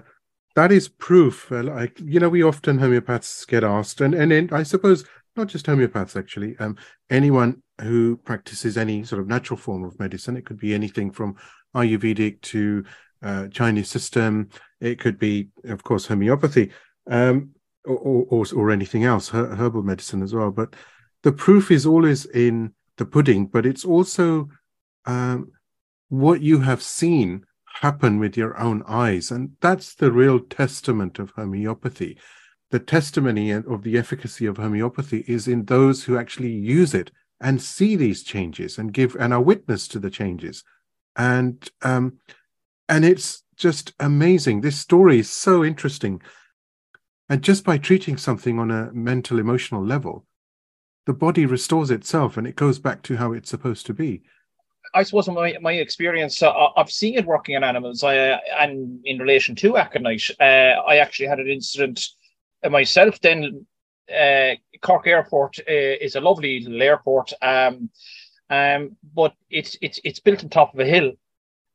[0.54, 1.50] that is proof.
[1.50, 5.04] Uh, like you know, we often homeopaths get asked, and and, and I suppose
[5.36, 6.56] not just homeopaths actually.
[6.58, 6.76] Um,
[7.10, 11.36] anyone who practices any sort of natural form of medicine, it could be anything from
[11.74, 12.84] Ayurvedic to
[13.22, 14.50] uh, Chinese system.
[14.80, 16.70] It could be, of course, homeopathy,
[17.10, 17.50] um,
[17.84, 20.50] or, or, or anything else, her, herbal medicine as well.
[20.50, 20.74] But
[21.22, 24.48] the proof is always in the pudding, but it's also
[25.06, 25.52] um,
[26.08, 27.44] what you have seen
[27.80, 32.18] happen with your own eyes, and that's the real testament of homeopathy.
[32.70, 37.60] The testimony of the efficacy of homeopathy is in those who actually use it and
[37.60, 40.64] see these changes and give and are witness to the changes
[41.16, 42.18] and um,
[42.88, 44.60] and it's just amazing.
[44.60, 46.20] This story is so interesting,
[47.28, 50.26] and just by treating something on a mental emotional level,
[51.06, 54.22] the body restores itself and it goes back to how it's supposed to be.
[54.94, 58.04] I suppose my my experience, uh, I've seen it working on animals.
[58.04, 60.44] I, and in relation to aconite, uh,
[60.86, 62.04] I actually had an incident
[62.70, 63.18] myself.
[63.20, 63.66] Then
[64.14, 67.90] uh, Cork Airport uh, is a lovely little airport, um,
[68.50, 71.12] um, but it's it's it's built on top of a hill,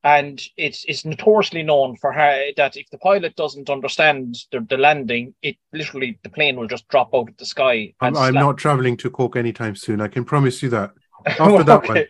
[0.08, 4.78] and it's it's notoriously known for how that if the pilot doesn't understand the, the
[4.78, 7.94] landing, it literally the plane will just drop out of the sky.
[8.00, 10.00] I'm, I'm not traveling to Cork anytime soon.
[10.00, 10.92] I can promise you that.
[11.28, 12.06] After that one,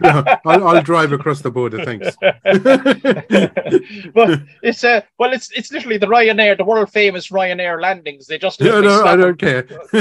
[0.00, 1.84] no, I'll, I'll, drive across the border.
[1.84, 2.16] Thanks.
[4.14, 8.26] but it's uh, well, it's it's literally the Ryanair, the world famous Ryanair landings.
[8.26, 9.62] They just yeah, no, I don't care.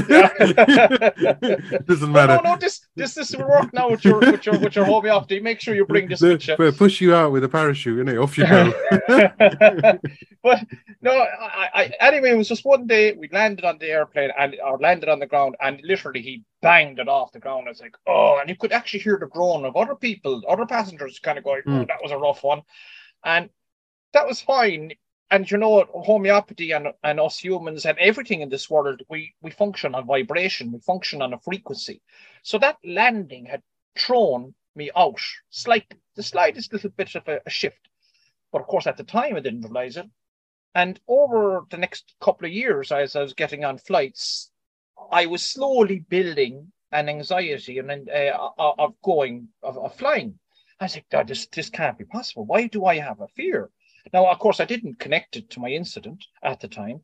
[1.86, 2.36] Doesn't matter.
[2.36, 4.86] No, no, no, this this this will work now with your with your with your
[4.86, 5.40] homeopathy.
[5.40, 6.20] Make sure you bring this.
[6.20, 6.38] They,
[6.72, 8.72] push you out with a parachute, and off you go.
[10.44, 10.64] but
[11.02, 14.56] no, I, I anyway, it was just one day we landed on the airplane and
[14.64, 17.68] or landed on the ground, and literally he banged it off the ground.
[17.68, 20.66] I was like, oh, and you could actually hear the groan of other people, other
[20.66, 21.88] passengers kind of going, oh, mm.
[21.88, 22.62] that was a rough one.
[23.24, 23.50] And
[24.14, 24.94] that was fine.
[25.32, 29.52] And you know, homeopathy and, and us humans and everything in this world, we, we
[29.52, 32.02] function on vibration, we function on a frequency.
[32.42, 33.62] So that landing had
[33.98, 35.20] thrown me out
[35.50, 37.90] slightly, the slightest little bit of a, a shift.
[38.52, 40.10] But of course, at the time, I didn't realize it.
[40.74, 44.49] And over the next couple of years, as I was getting on flights,
[45.12, 50.40] I was slowly building an anxiety and uh, of going of, of, flying.
[50.80, 52.46] I was like, this this can't be possible.
[52.46, 53.70] Why do I have a fear?
[54.14, 57.02] Now, of course, I didn't connect it to my incident at the time,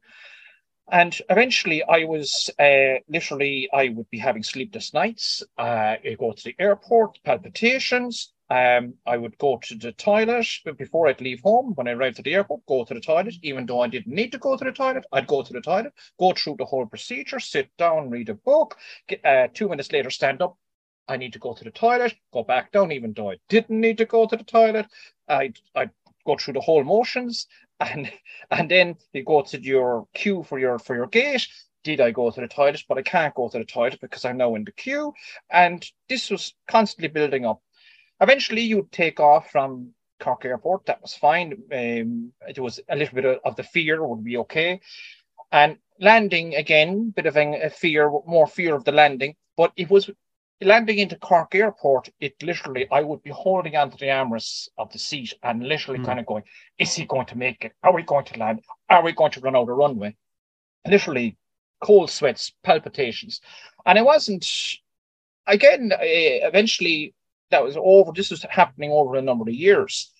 [0.91, 5.43] and eventually, I was uh, literally I would be having sleepless nights.
[5.57, 11.07] Uh, I go to the airport, palpitations, um, I would go to the toilet before
[11.07, 11.73] I'd leave home.
[11.73, 13.35] When I arrived at the airport, go to the toilet.
[13.41, 15.93] Even though I didn't need to go to the toilet, I'd go to the toilet,
[16.19, 18.77] go through the whole procedure, sit down, read a book.
[19.07, 20.57] Get, uh, two minutes later, stand up.
[21.07, 23.97] I need to go to the toilet, go back down, even though I didn't need
[23.99, 24.87] to go to the toilet.
[25.27, 25.91] I'd, I'd
[26.25, 27.47] go through the whole motions,
[27.79, 28.11] and
[28.51, 31.47] and then you go to your queue for your for your gate.
[31.83, 32.83] Did I go to the toilet?
[32.89, 35.13] But I can't go to the toilet because I'm now in the queue,
[35.51, 37.61] and this was constantly building up
[38.21, 40.85] Eventually, you'd take off from Cork Airport.
[40.85, 41.53] That was fine.
[41.71, 44.79] Um, it was a little bit of the fear would be okay.
[45.51, 49.35] And landing again, bit of a fear, more fear of the landing.
[49.57, 50.09] But it was
[50.61, 52.09] landing into Cork Airport.
[52.19, 56.05] It literally, I would be holding onto the armrests of the seat and literally mm.
[56.05, 56.43] kind of going,
[56.77, 57.73] "Is he going to make it?
[57.83, 58.61] Are we going to land?
[58.89, 60.15] Are we going to run out of runway?"
[60.87, 61.37] Literally,
[61.81, 63.41] cold sweats, palpitations,
[63.85, 64.47] and it wasn't.
[65.47, 67.13] Again, uh, eventually
[67.51, 68.11] that was over.
[68.11, 70.11] This was happening over a number of years.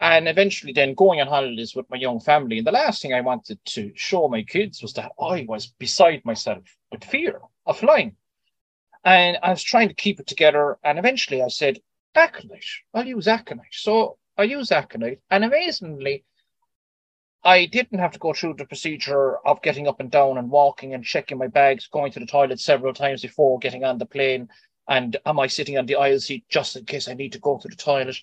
[0.00, 2.58] And eventually, then going on holidays with my young family.
[2.58, 6.24] And the last thing I wanted to show my kids was that I was beside
[6.24, 8.14] myself with fear of flying.
[9.04, 10.78] And I was trying to keep it together.
[10.84, 11.80] And eventually, I said,
[12.14, 13.72] Aconite, I'll use Aconite.
[13.72, 15.20] So I use Aconite.
[15.30, 16.24] And amazingly,
[17.44, 20.94] I didn't have to go through the procedure of getting up and down and walking
[20.94, 24.48] and checking my bags, going to the toilet several times before getting on the plane,
[24.88, 27.58] and am I sitting on the aisle seat just in case I need to go
[27.58, 28.16] to the toilet,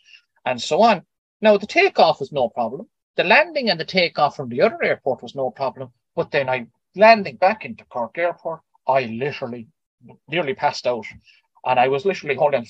[0.46, 1.06] and so on.
[1.42, 2.90] Now, the takeoff was no problem.
[3.16, 5.92] The landing and the takeoff from the other airport was no problem.
[6.16, 9.68] But then I landing back into Cork Airport, I literally
[10.28, 11.06] nearly passed out.
[11.66, 12.66] And I was literally holding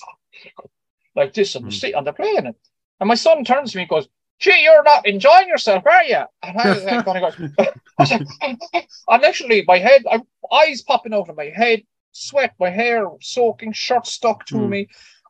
[1.16, 1.74] like this on the hmm.
[1.74, 2.54] seat on the plane.
[3.00, 4.08] And my son turns to me and goes,
[4.40, 6.24] Gee, you're not enjoying yourself, are you?
[6.44, 7.28] And I was like, going go,
[7.60, 12.54] I was like, I'm literally, my head, I'm, eyes popping out of my head, sweat,
[12.60, 14.70] my hair soaking, shirt stuck to mm.
[14.70, 14.88] me.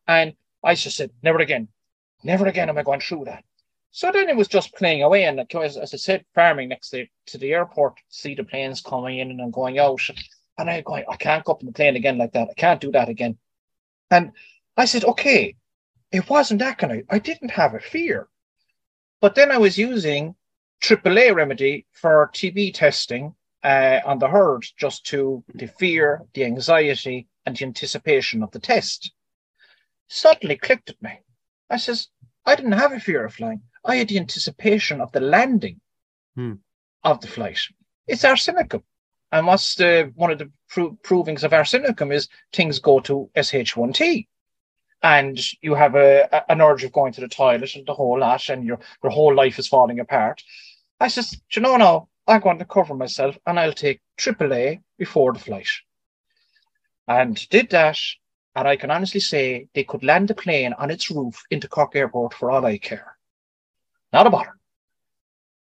[0.07, 1.67] And I just said, never again,
[2.23, 3.43] never again am I going through that.
[3.91, 7.05] So then it was just playing away, and as, as I said, farming next to,
[7.27, 10.01] to the airport, see the planes coming in and going out,
[10.57, 12.49] and I'm going, I can't go up in the plane again like that.
[12.49, 13.37] I can't do that again.
[14.11, 14.31] And
[14.77, 15.55] I said, okay,
[16.11, 17.03] it wasn't that kind of.
[17.09, 18.27] I didn't have a fear,
[19.21, 20.35] but then I was using
[20.81, 27.27] AAA remedy for TB testing uh, on the herd, just to the fear, the anxiety,
[27.45, 29.11] and the anticipation of the test.
[30.07, 31.19] Suddenly clicked at me.
[31.69, 32.09] I says,
[32.45, 33.61] I didn't have a fear of flying.
[33.83, 35.81] I had the anticipation of the landing
[36.35, 36.53] hmm.
[37.03, 37.59] of the flight.
[38.07, 38.83] It's arsenicum.
[39.31, 44.27] And what's the, one of the pro- provings of arsenicum is things go to SH1T.
[45.03, 48.19] And you have a, a, an urge of going to the toilet and the whole
[48.19, 50.41] lot, and your, your whole life is falling apart.
[50.99, 55.33] I says, you know, no, I'm going to cover myself and I'll take AAA before
[55.33, 55.67] the flight.
[57.07, 57.99] And did that.
[58.55, 61.95] And I can honestly say they could land the plane on its roof into Cork
[61.95, 63.15] Airport for all I care
[64.15, 64.57] not a bother.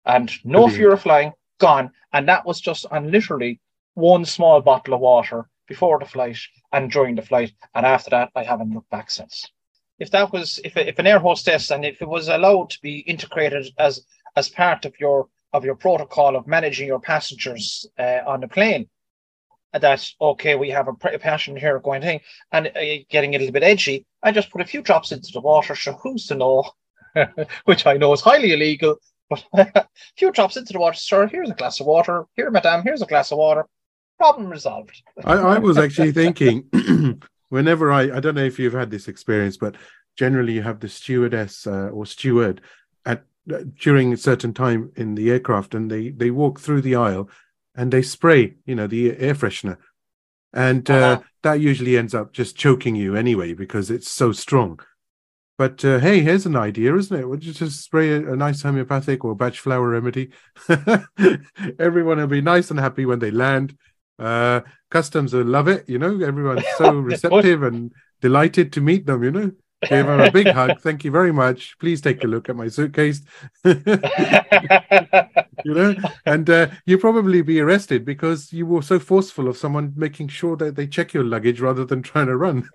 [0.05, 0.77] And no Brilliant.
[0.77, 1.93] fear of flying, gone.
[2.13, 3.61] And that was just on literally
[3.95, 6.39] one small bottle of water before the flight
[6.73, 7.53] and during the flight.
[7.75, 9.49] And after that, I haven't looked back since.
[10.01, 12.99] If that was, if, if an air hostess and if it was allowed to be
[13.01, 14.05] integrated as
[14.37, 18.89] as part of your of your protocol of managing your passengers uh, on the plane,
[19.73, 22.21] that okay, we have a passenger here going thing
[22.53, 24.07] and uh, getting a little bit edgy.
[24.23, 25.77] I just put a few drops into the water.
[25.77, 26.65] So who's to know
[27.65, 28.97] which I know is highly illegal.
[29.31, 31.29] But a few drops into the water, sir.
[31.29, 32.27] Here's a glass of water.
[32.35, 32.83] Here, madame.
[32.83, 33.65] Here's a glass of water.
[34.19, 35.01] Problem resolved.
[35.25, 36.69] I, I was actually thinking,
[37.49, 39.77] whenever I, I don't know if you've had this experience, but
[40.19, 42.61] generally you have the stewardess uh, or steward
[43.07, 46.97] at uh, during a certain time in the aircraft, and they they walk through the
[46.97, 47.31] aisle
[47.75, 49.79] and they spray, you know, the air freshener,
[50.53, 51.23] and uh, uh-huh.
[51.43, 54.81] that usually ends up just choking you anyway because it's so strong.
[55.61, 57.29] But uh, hey, here's an idea, isn't it?
[57.29, 60.31] Would you just spray a, a nice homeopathic or Bach flower remedy?
[61.79, 63.77] Everyone will be nice and happy when they land.
[64.19, 65.87] Uh, customs will love it.
[65.87, 67.93] You know, everyone's so receptive and
[68.23, 69.23] delighted to meet them.
[69.23, 69.51] You know,
[69.83, 70.81] give them a big hug.
[70.81, 71.77] Thank you very much.
[71.79, 73.21] Please take a look at my suitcase.
[73.63, 73.75] you
[75.67, 75.95] know,
[76.25, 80.57] and uh, you probably be arrested because you were so forceful of someone making sure
[80.57, 82.67] that they check your luggage rather than trying to run.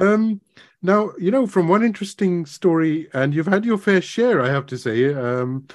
[0.00, 0.40] Um,
[0.82, 4.66] now, you know, from one interesting story, and you've had your fair share, I have
[4.66, 5.66] to say, um,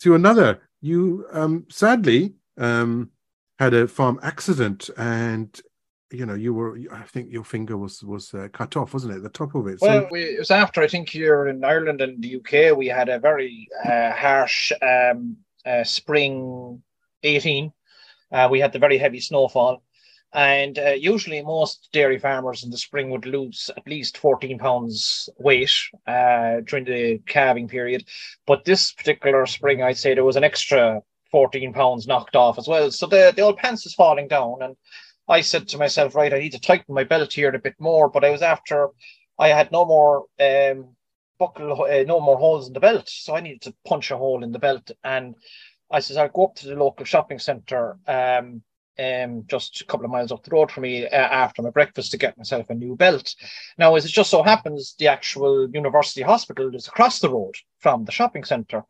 [0.00, 0.60] to another.
[0.80, 3.10] You um, sadly um,
[3.58, 5.60] had a farm accident, and
[6.10, 6.78] you know, you were.
[6.92, 9.22] I think your finger was was uh, cut off, wasn't it?
[9.22, 9.78] The top of it.
[9.80, 10.80] Well, we, it was after.
[10.80, 15.36] I think here in Ireland and the UK, we had a very uh, harsh um,
[15.66, 16.82] uh, spring
[17.22, 17.72] eighteen.
[18.30, 19.82] Uh, we had the very heavy snowfall,
[20.32, 25.28] and uh, usually, most dairy farmers in the spring would lose at least 14 pounds
[25.38, 25.72] weight
[26.06, 28.04] uh, during the calving period.
[28.46, 32.68] But this particular spring, I'd say there was an extra 14 pounds knocked off as
[32.68, 32.90] well.
[32.90, 34.58] So the, the old pants is falling down.
[34.60, 34.76] And
[35.28, 38.10] I said to myself, right, I need to tighten my belt here a bit more.
[38.10, 38.90] But I was after,
[39.38, 40.94] I had no more um,
[41.38, 43.08] buckle, uh, no more holes in the belt.
[43.08, 44.90] So I needed to punch a hole in the belt.
[45.04, 45.36] And
[45.90, 47.98] I said, I'll go up to the local shopping centre.
[48.06, 48.62] Um,
[48.98, 52.10] um, just a couple of miles up the road from me uh, after my breakfast
[52.10, 53.34] to get myself a new belt.
[53.78, 58.04] Now, as it just so happens, the actual university hospital is across the road from
[58.04, 58.82] the shopping centre.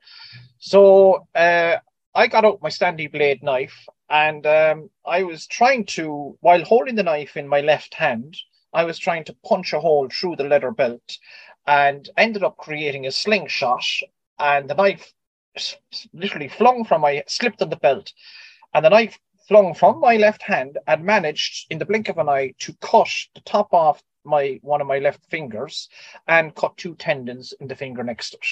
[0.58, 1.76] So uh,
[2.14, 6.94] I got out my Stanley blade knife and um, I was trying to, while holding
[6.94, 8.36] the knife in my left hand,
[8.72, 11.18] I was trying to punch a hole through the leather belt
[11.66, 13.84] and ended up creating a slingshot.
[14.38, 15.12] And the knife
[16.12, 18.12] literally flung from my, slipped on the belt.
[18.74, 19.18] And the knife
[19.48, 23.08] flung from my left hand and managed in the blink of an eye to cut
[23.34, 25.88] the top off my one of my left fingers
[26.26, 28.46] and cut two tendons in the finger next to it.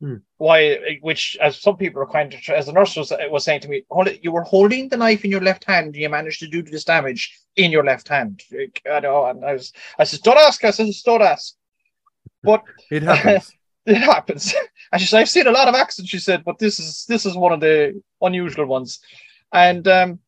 [0.00, 0.16] Hmm.
[0.38, 3.68] Why, which as some people are kind of, as the nurse was, was saying to
[3.68, 3.84] me,
[4.22, 6.84] you were holding the knife in your left hand, and you managed to do this
[6.84, 8.42] damage in your left hand.
[8.90, 10.64] I know, and I was, I said, don't ask.
[10.64, 11.54] I said, don't ask.
[12.42, 13.52] But it happens.
[13.86, 14.54] it happens.
[14.92, 16.10] And she said, I've seen a lot of accidents.
[16.10, 19.00] She said, but this is this is one of the unusual ones.
[19.54, 20.18] And um,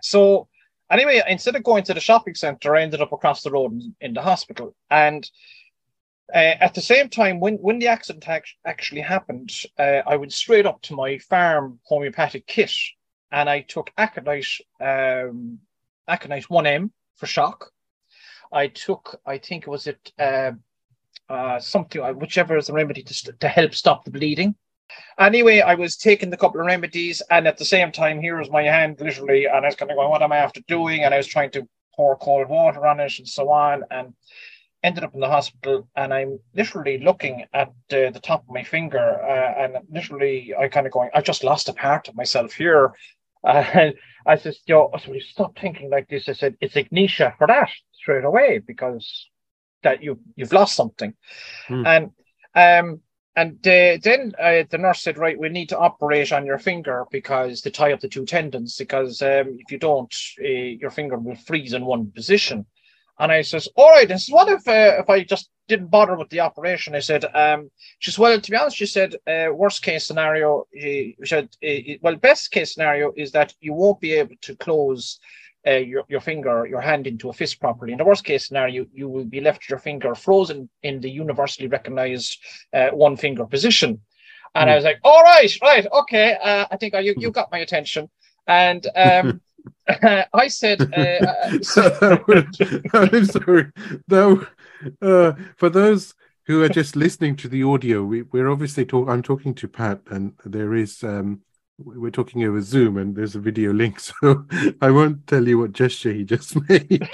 [0.00, 0.48] so,
[0.90, 3.94] anyway, instead of going to the shopping center, I ended up across the road in,
[4.00, 4.76] in the hospital.
[4.88, 5.28] And
[6.32, 8.24] uh, at the same time, when, when the accident
[8.64, 12.72] actually happened, uh, I went straight up to my farm homeopathic kit
[13.32, 14.46] and I took aconite,
[14.80, 15.58] um,
[16.06, 17.72] aconite 1M for shock.
[18.52, 20.52] I took, I think it was it, uh,
[21.28, 24.54] uh, something, whichever is the remedy to, to help stop the bleeding.
[25.18, 28.50] Anyway, I was taking the couple of remedies, and at the same time, here was
[28.50, 31.12] my hand literally, and I was kind of going, "What am I after doing?" And
[31.14, 33.84] I was trying to pour cold water on it and so on.
[33.90, 34.14] And
[34.82, 38.62] ended up in the hospital, and I'm literally looking at uh, the top of my
[38.62, 42.52] finger, uh, and literally I kind of going, "I've just lost a part of myself
[42.52, 42.92] here.
[43.42, 43.92] Uh,
[44.26, 46.28] I said, yo, so stop thinking like this.
[46.28, 49.30] I said, it's Ignatia for that straight away because
[49.82, 51.14] that you you've lost something,
[51.68, 51.86] mm.
[51.86, 52.10] and
[52.54, 53.00] um
[53.36, 57.06] and uh, then uh, the nurse said, right, we need to operate on your finger
[57.10, 61.16] because to tie up the two tendons, because um, if you don't, uh, your finger
[61.16, 62.66] will freeze in one position.
[63.20, 66.16] And I says, all right, And says, what if uh, if I just didn't bother
[66.16, 66.94] with the operation?
[66.94, 70.64] I said, um, she says, well, to be honest, she said, uh, worst case scenario,
[70.74, 75.20] she said, uh, well, best case scenario is that you won't be able to close
[75.66, 77.92] uh, your, your finger, your hand into a fist properly.
[77.92, 81.68] In the worst case scenario, you will be left your finger frozen in the universally
[81.68, 82.38] recognized
[82.72, 84.00] uh, one finger position.
[84.54, 84.72] And mm.
[84.72, 86.36] I was like, all right, right, okay.
[86.42, 88.08] Uh, I think you, you got my attention.
[88.46, 89.40] And um,
[90.32, 91.34] I said, uh,
[92.92, 93.66] I'm sorry.
[95.02, 96.14] Uh, for those
[96.46, 99.12] who are just listening to the audio, we, are obviously talking.
[99.12, 101.42] I'm talking to Pat, and there is um,
[101.84, 104.46] we're talking over Zoom and there's a video link, so
[104.80, 107.08] I won't tell you what gesture he just made.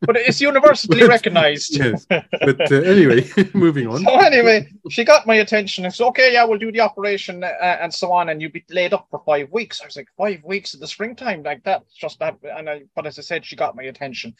[0.00, 1.76] but it's universally but, recognized.
[1.76, 2.06] yes.
[2.08, 4.04] But uh, anyway, moving on.
[4.04, 5.84] So anyway, she got my attention.
[5.84, 8.92] It's okay, yeah, we'll do the operation uh, and so on, and you'll be laid
[8.92, 9.80] up for five weeks.
[9.80, 11.82] I was like, five weeks in the springtime, like that.
[11.96, 12.36] Just that.
[12.42, 14.34] And I, but as I said, she got my attention.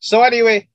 [0.00, 0.68] So anyway,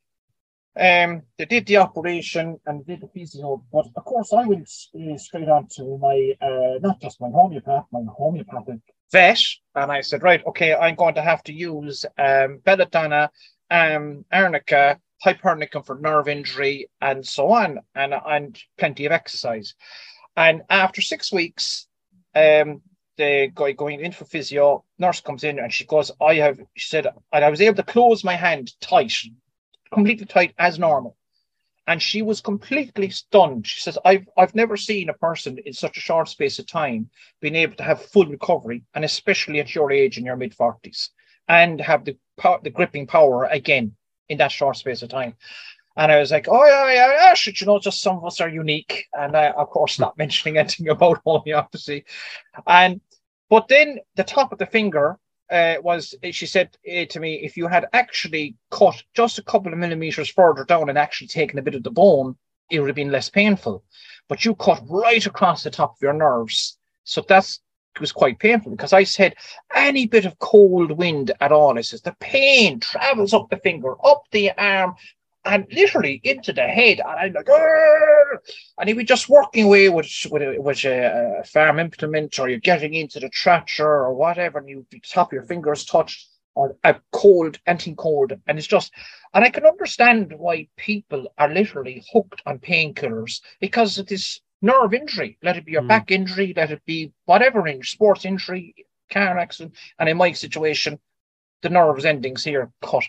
[0.80, 5.18] um, they did the operation and did the physio, but of course I went uh,
[5.18, 8.80] straight on to my uh, not just my homeopath, my homeopathic
[9.12, 9.42] vet,
[9.76, 13.30] and I said, right, okay, I'm going to have to use um, belladonna,
[13.70, 19.76] um, arnica, hypericum for nerve injury, and so on, and and plenty of exercise.
[20.38, 21.88] And after six weeks,
[22.34, 22.82] um,
[23.18, 26.88] the guy going in for physio, nurse comes in and she goes, I have, she
[26.88, 29.14] said, and I was able to close my hand tight
[29.94, 31.18] completely tight as normal.
[31.88, 33.68] And she was completely stunned.
[33.68, 37.10] She says, I've I've never seen a person in such a short space of time
[37.42, 41.10] being able to have full recovery, and especially at your age in your mid 40s,
[41.48, 42.18] and have the
[42.64, 43.96] the gripping power again
[44.30, 45.36] in that short space of time.
[45.98, 48.40] And I was like, oh, yeah, yeah, yeah, should you know, just some of us
[48.40, 49.06] are unique.
[49.14, 52.06] And I, of course, not mentioning anything about homeopathy.
[52.66, 53.02] And,
[53.50, 55.20] but then the top of the finger
[55.52, 59.72] uh, was she said uh, to me, if you had actually cut just a couple
[59.72, 62.36] of millimeters further down and actually taken a bit of the bone,
[62.70, 63.84] it would have been less painful.
[64.30, 66.78] But you cut right across the top of your nerves.
[67.04, 67.60] So that's
[67.96, 69.36] it was quite painful because I said
[69.76, 73.96] any bit of cold wind at all, I says the pain travels up the finger,
[74.06, 74.96] up the arm,
[75.46, 77.00] and literally into the head.
[77.00, 78.42] And I'm like, Arr!
[78.78, 82.50] and he'd be just working away with with, a, with a, a, farm implement, or
[82.50, 86.96] you're getting into the tractor or whatever, and you top your fingers touched or a
[87.12, 88.92] cold, anything cold, and it's just.
[89.34, 94.94] And I can understand why people are literally hooked on painkillers because of this nerve
[94.94, 95.38] injury.
[95.42, 95.88] Let it be your mm.
[95.88, 98.76] back injury, let it be whatever injury, sports injury,
[99.10, 101.00] car accident, and in my situation,
[101.62, 103.04] the nerves endings here cut.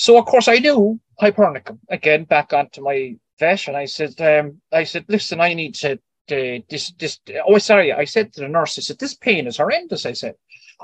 [0.00, 2.24] So of course I knew Hypericum again.
[2.24, 5.92] Back onto my vet, and I said, um, I said, listen, I need to.
[6.32, 7.18] Uh, this, this.
[7.46, 7.92] Oh, sorry.
[7.92, 10.06] I said to the nurse, I said, this pain is horrendous.
[10.06, 10.36] I said,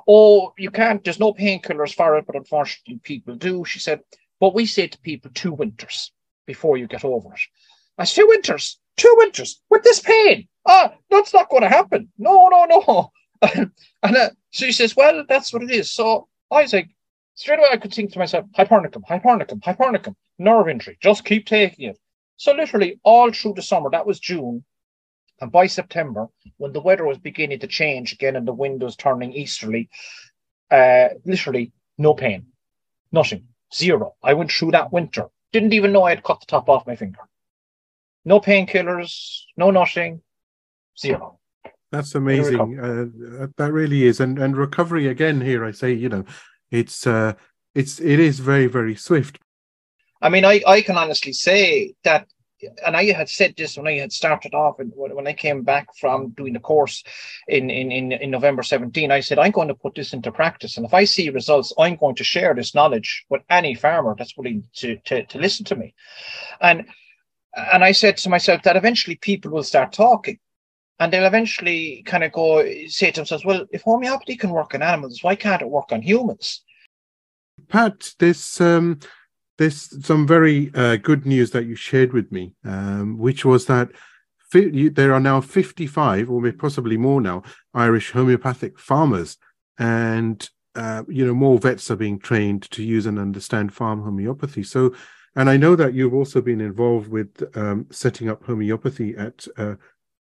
[0.06, 1.02] oh, you can't.
[1.02, 3.64] There's no painkillers for it, but unfortunately, people do.
[3.64, 4.00] She said,
[4.38, 6.12] but we say to people two winters
[6.46, 7.40] before you get over it.
[7.96, 10.46] I said, two winters, two winters with this pain.
[10.66, 12.10] Ah, that's not going to happen.
[12.18, 13.12] No, no, no.
[14.02, 15.90] and uh, she says, well, that's what it is.
[15.90, 16.90] So I was like,
[17.36, 20.96] Straight away, I could think to myself, Hypericum, Hypericum, Hypericum, nerve injury.
[21.00, 21.98] Just keep taking it.
[22.36, 24.64] So literally all through the summer, that was June,
[25.40, 28.96] and by September, when the weather was beginning to change again and the wind was
[28.96, 29.90] turning easterly,
[30.70, 32.46] uh, literally no pain,
[33.12, 34.14] nothing, zero.
[34.22, 35.26] I went through that winter.
[35.52, 37.20] Didn't even know I had cut the top off my finger.
[38.24, 40.22] No painkillers, no nothing,
[40.98, 41.38] zero.
[41.92, 42.80] That's amazing.
[42.80, 45.40] Uh, that really is, and and recovery again.
[45.40, 46.24] Here, I say, you know,
[46.70, 47.34] it's uh,
[47.74, 49.38] it's it is very very swift.
[50.20, 52.26] I mean, I I can honestly say that,
[52.84, 55.88] and I had said this when I had started off, and when I came back
[56.00, 57.04] from doing the course
[57.48, 60.76] in in in, in November seventeen, I said I'm going to put this into practice,
[60.76, 64.36] and if I see results, I'm going to share this knowledge with any farmer that's
[64.36, 65.94] willing to to, to listen to me,
[66.60, 66.86] and.
[67.72, 70.38] And I said to myself that eventually people will start talking
[70.98, 74.82] and they'll eventually kind of go say to themselves, well, if homeopathy can work on
[74.82, 76.62] animals, why can't it work on humans?
[77.68, 78.98] Pat, this um,
[79.58, 83.90] there's some very uh, good news that you shared with me, um, which was that
[84.50, 87.42] fi- you, there are now 55, or possibly more now,
[87.74, 89.38] Irish homeopathic farmers,
[89.78, 94.62] and uh, you know more vets are being trained to use and understand farm homeopathy.
[94.62, 94.94] So
[95.34, 99.74] And I know that you've also been involved with um, setting up homeopathy at uh,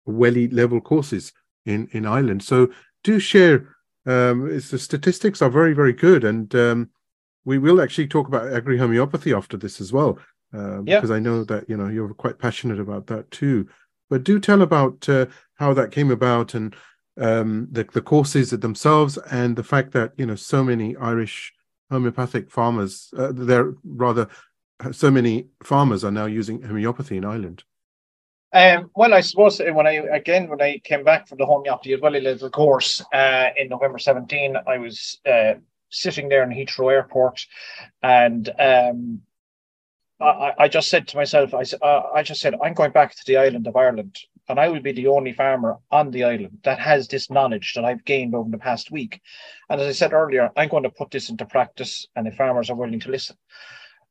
[0.05, 1.33] Wellie level courses
[1.65, 2.43] in, in Ireland.
[2.43, 2.69] So
[3.03, 3.75] do share.
[4.07, 6.23] Um, the statistics are very, very good.
[6.23, 6.89] And um,
[7.45, 10.19] we will actually talk about agri homeopathy after this as well.
[10.53, 10.97] Uh, yeah.
[10.97, 13.67] Because I know that you know you're quite passionate about that too.
[14.09, 16.75] But do tell about uh, how that came about and
[17.19, 21.53] um, the the courses themselves and the fact that you know so many Irish
[21.89, 24.27] homeopathic farmers, uh, there rather
[24.91, 27.63] so many farmers are now using homeopathy in Ireland.
[28.55, 31.99] Um, well, I suppose when I again when I came back from the homeopathy as
[31.99, 35.55] well, little course uh, in November 17, I was uh,
[35.89, 37.45] sitting there in Heathrow Airport,
[38.01, 39.21] and um,
[40.21, 43.23] I, I, just said to myself, I, uh, I just said, I'm going back to
[43.27, 46.79] the island of Ireland, and I will be the only farmer on the island that
[46.79, 49.19] has this knowledge that I've gained over the past week.
[49.69, 52.69] And as I said earlier, I'm going to put this into practice, and the farmers
[52.69, 53.35] are willing to listen.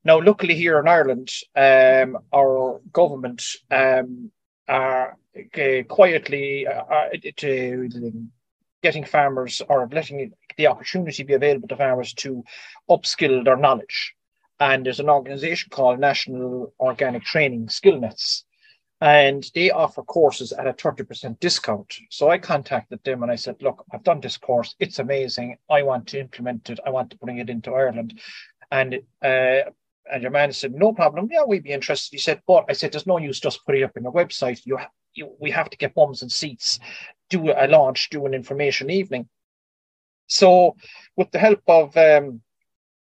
[0.03, 4.31] Now, luckily here in Ireland, um, our government um,
[4.67, 7.09] are uh, quietly uh,
[8.81, 12.43] getting farmers or letting the opportunity be available to farmers to
[12.89, 14.13] upskill their knowledge.
[14.59, 18.43] And there's an organization called National Organic Training Skillnets,
[19.01, 21.93] and they offer courses at a 30% discount.
[22.09, 25.57] So I contacted them and I said, Look, I've done this course, it's amazing.
[25.69, 28.19] I want to implement it, I want to bring it into Ireland.
[28.71, 29.69] And uh,
[30.11, 31.27] and your man said, no problem.
[31.31, 32.15] Yeah, we'd be interested.
[32.15, 34.61] He said, but I said, there's no use just putting it up in the website.
[34.65, 34.77] You,
[35.13, 36.79] you, we have to get bums and seats,
[37.29, 39.27] do a launch, do an information evening.
[40.27, 40.75] So,
[41.15, 42.41] with the help of um,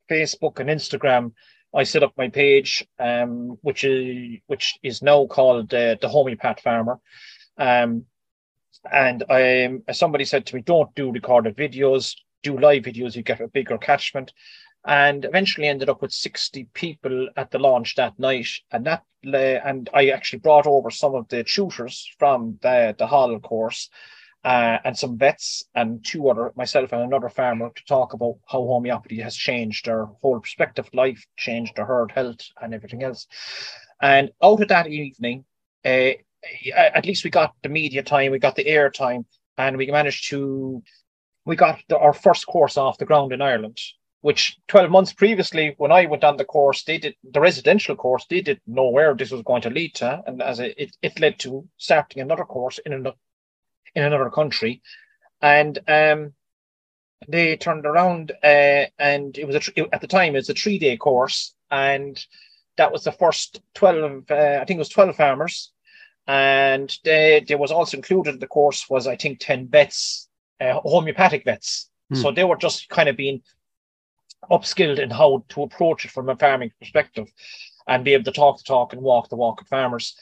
[0.09, 1.33] Facebook and Instagram,
[1.75, 6.61] I set up my page, um, which is which is now called uh, the Homeopath
[6.61, 6.99] Farmer.
[7.57, 8.05] Um,
[8.91, 12.15] and I, somebody said to me, "Don't do recorded videos.
[12.43, 13.15] Do live videos.
[13.15, 14.31] You get a bigger catchment."
[14.85, 18.47] And eventually ended up with 60 people at the launch that night.
[18.71, 23.39] And that and I actually brought over some of the tutors from the, the HAWL
[23.39, 23.89] course
[24.43, 28.59] uh, and some vets and two other, myself and another farmer, to talk about how
[28.59, 33.27] homeopathy has changed their whole perspective of life, changed their herd health, and everything else.
[34.01, 35.43] And out of that evening,
[35.83, 36.11] uh,
[36.75, 39.25] at least we got the media time, we got the air time,
[39.57, 40.81] and we managed to
[41.45, 43.79] we got the, our first course off the ground in Ireland
[44.21, 48.25] which 12 months previously, when I went on the course, they did the residential course,
[48.29, 50.23] they didn't know where this was going to lead to.
[50.25, 53.15] And as a, it, it led to starting another course in another,
[53.95, 54.81] in another country.
[55.41, 56.33] And um,
[57.27, 60.79] they turned around uh, and it was a, at the time, it was a three
[60.79, 61.53] day course.
[61.69, 62.23] And
[62.77, 65.71] that was the first 12, uh, I think it was 12 farmers.
[66.27, 70.27] And they, there was also included in the course was, I think, 10 vets,
[70.59, 71.89] uh, homeopathic vets.
[72.09, 72.15] Hmm.
[72.15, 73.41] So they were just kind of being
[74.49, 77.27] upskilled in how to approach it from a farming perspective
[77.87, 80.15] and be able to talk the talk and walk the walk with farmers.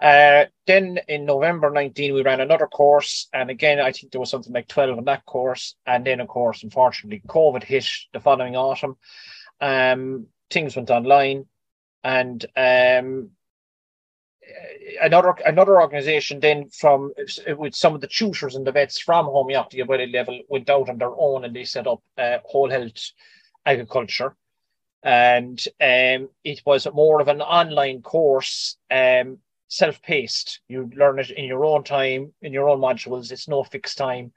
[0.00, 3.28] Uh, then in November 19, we ran another course.
[3.32, 5.76] And again, I think there was something like 12 on that course.
[5.86, 8.96] And then, of course, unfortunately, COVID hit the following autumn.
[9.60, 11.46] Um, things went online.
[12.02, 13.30] And um,
[15.00, 17.12] another another organization then from
[17.56, 21.14] with some of the tutors and the vets from homeopathy level went out on their
[21.16, 23.12] own and they set up uh, whole health
[23.64, 24.36] agriculture.
[25.02, 29.38] And um, it was more of an online course, um,
[29.68, 30.60] self paced.
[30.68, 33.32] You learn it in your own time, in your own modules.
[33.32, 34.32] It's no fixed time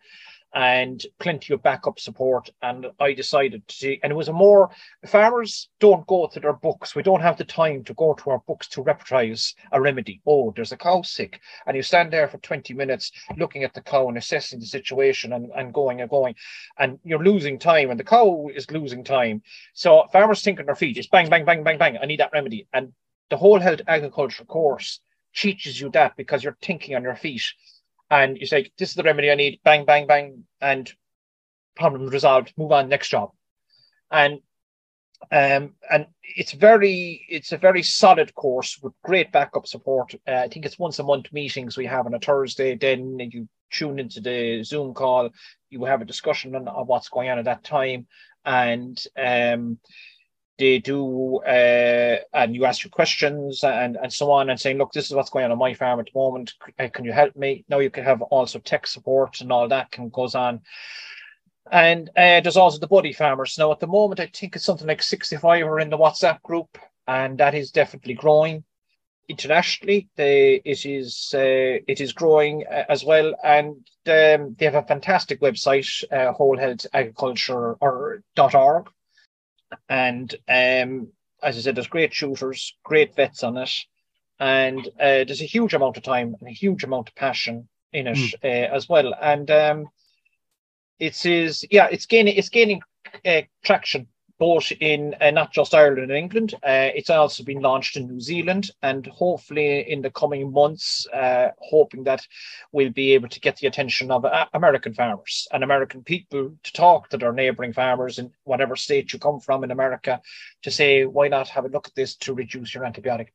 [0.56, 2.50] and plenty of backup support.
[2.62, 4.70] And I decided to, and it was a more
[5.06, 6.96] farmers don't go to their books.
[6.96, 10.22] We don't have the time to go to our books to reprise a remedy.
[10.26, 13.82] Oh, there's a cow sick, and you stand there for 20 minutes looking at the
[13.82, 16.36] cow and assessing the situation and, and going and going,
[16.80, 19.42] and you're losing time, and the cow is losing time.
[19.74, 20.98] So farmers think on their feet.
[20.98, 21.98] It's bang, bang, bang, bang, bang.
[22.02, 22.94] I need that remedy, and
[23.30, 25.02] the whole health agriculture course
[25.36, 27.44] teaches you that because you're thinking on your feet
[28.10, 30.92] and you say, This is the remedy I need, bang, bang, bang, and
[31.76, 33.32] problem resolved, move on, next job.
[34.12, 34.40] And
[35.32, 40.14] um, and it's very it's a very solid course with great backup support.
[40.28, 42.76] Uh, I think it's once a month meetings we have on a Thursday.
[42.76, 45.30] Then you tune into the Zoom call.
[45.70, 48.08] You have a discussion on, on what's going on at that time,
[48.44, 49.80] and um,
[50.58, 54.92] they do uh, and you ask your questions and and so on and saying look
[54.92, 56.54] this is what's going on on my farm at the moment.
[56.80, 57.66] Uh, can you help me?
[57.68, 60.62] Now you can have also tech support and all that can goes on.
[61.72, 63.58] And uh, there's also the buddy farmers.
[63.58, 66.78] Now at the moment i think it's something like 65 are in the whatsapp group
[67.08, 68.64] and that is definitely growing
[69.28, 70.10] internationally.
[70.16, 73.34] They, it is uh, it is growing uh, as well.
[73.44, 78.90] And um, they have a fantastic website uh, whole health agriculture or .org
[79.90, 81.10] and um,
[81.42, 83.72] as I said, there's great shooters, great vets on it,
[84.40, 88.08] and uh, there's a huge amount of time and a huge amount of passion in
[88.08, 88.34] it mm.
[88.44, 89.14] uh, as well.
[89.22, 89.88] And um,
[91.00, 92.82] it is, yeah, it's gaining, it's gaining
[93.26, 94.08] uh, traction
[94.38, 96.54] both in uh, not just Ireland and England.
[96.56, 101.50] Uh, it's also been launched in New Zealand, and hopefully in the coming months, uh,
[101.60, 102.26] hoping that
[102.72, 106.74] we'll be able to get the attention of uh, American farmers and American people to
[106.74, 110.22] talk to their neighbouring farmers in whatever state you come from in America
[110.64, 113.28] to say, why not have a look at this to reduce your antibiotic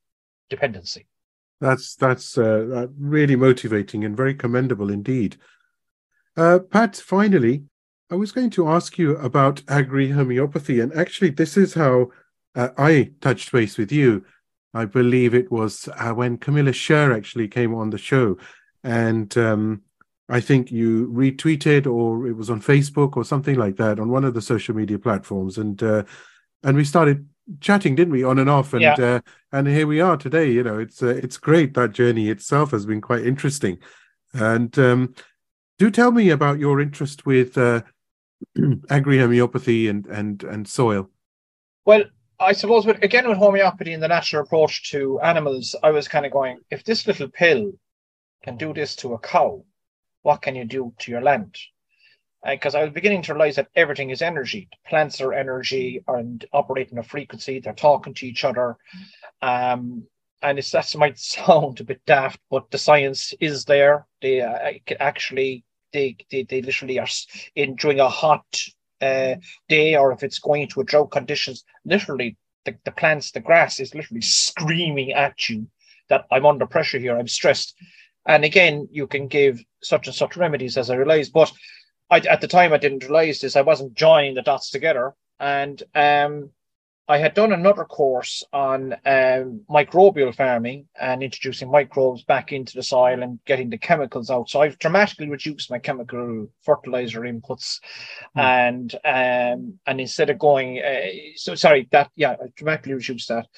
[0.50, 1.06] dependency?
[1.60, 5.36] That's that's uh, really motivating and very commendable indeed.
[6.36, 7.64] Uh, Pat, finally,
[8.10, 12.10] I was going to ask you about agri homeopathy, and actually, this is how
[12.56, 14.24] uh, I touched base with you.
[14.74, 18.36] I believe it was uh, when Camilla Sherr actually came on the show,
[18.82, 19.82] and um,
[20.28, 24.24] I think you retweeted or it was on Facebook or something like that on one
[24.24, 26.02] of the social media platforms, and uh,
[26.64, 27.28] and we started
[27.60, 28.94] chatting, didn't we, on and off, and yeah.
[28.98, 29.20] uh,
[29.52, 30.50] and here we are today.
[30.50, 31.74] You know, it's uh, it's great.
[31.74, 33.78] That journey itself has been quite interesting,
[34.32, 35.14] and um,
[35.78, 37.82] do tell me about your interest with uh,
[38.90, 41.10] agri homeopathy and and and soil?
[41.84, 42.04] Well,
[42.38, 46.24] I suppose with, again with homeopathy and the natural approach to animals, I was kind
[46.24, 47.72] of going, if this little pill
[48.42, 49.64] can do this to a cow,
[50.22, 51.56] what can you do to your land?
[52.44, 54.68] Because uh, I was beginning to realize that everything is energy.
[54.86, 57.60] Plants are energy and operating a frequency.
[57.60, 58.76] They're talking to each other.
[59.42, 60.06] Um,
[60.42, 64.06] and it's that might sound a bit daft, but the science is there.
[64.22, 67.08] They uh, actually they, they, they literally are
[67.54, 68.44] in during a hot
[69.00, 69.36] uh,
[69.68, 73.80] day or if it's going into a drought conditions, literally the, the plants, the grass
[73.80, 75.66] is literally screaming at you
[76.08, 77.74] that I'm under pressure here, I'm stressed.
[78.26, 81.50] And again, you can give such and such remedies as I realized, but
[82.10, 83.56] I, at the time I didn't realize this.
[83.56, 85.14] I wasn't joining the dots together.
[85.38, 86.50] And um,
[87.10, 92.84] I had done another course on um, microbial farming and introducing microbes back into the
[92.84, 94.48] soil and getting the chemicals out.
[94.48, 97.80] So I've dramatically reduced my chemical fertilizer inputs,
[98.36, 98.40] mm.
[98.40, 101.00] and um, and instead of going, uh,
[101.34, 103.48] so sorry that yeah, I dramatically reduced that.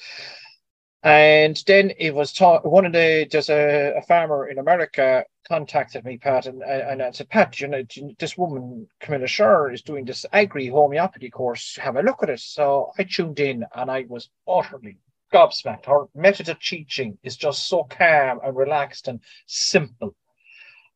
[1.03, 2.65] And then it was taught.
[2.65, 7.11] One of the there's a, a farmer in America contacted me, Pat, and, and I
[7.11, 7.83] said, Pat, you know,
[8.19, 11.77] this woman, Camilla Sherr, is doing this agri homeopathy course.
[11.81, 12.39] Have a look at it.
[12.39, 14.97] So I tuned in and I was utterly
[15.33, 15.87] gobsmacked.
[15.87, 20.15] Her method of teaching is just so calm and relaxed and simple.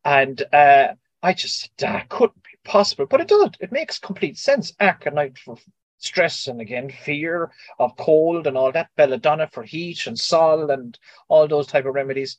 [0.06, 3.08] And uh, I just said, that couldn't be possible.
[3.08, 3.50] But it does.
[3.60, 4.72] It makes complete sense.
[4.80, 5.58] Aconite for
[5.98, 11.00] stress and again fear of cold and all that belladonna for heat and sol and
[11.28, 12.38] all those type of remedies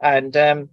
[0.00, 0.68] and um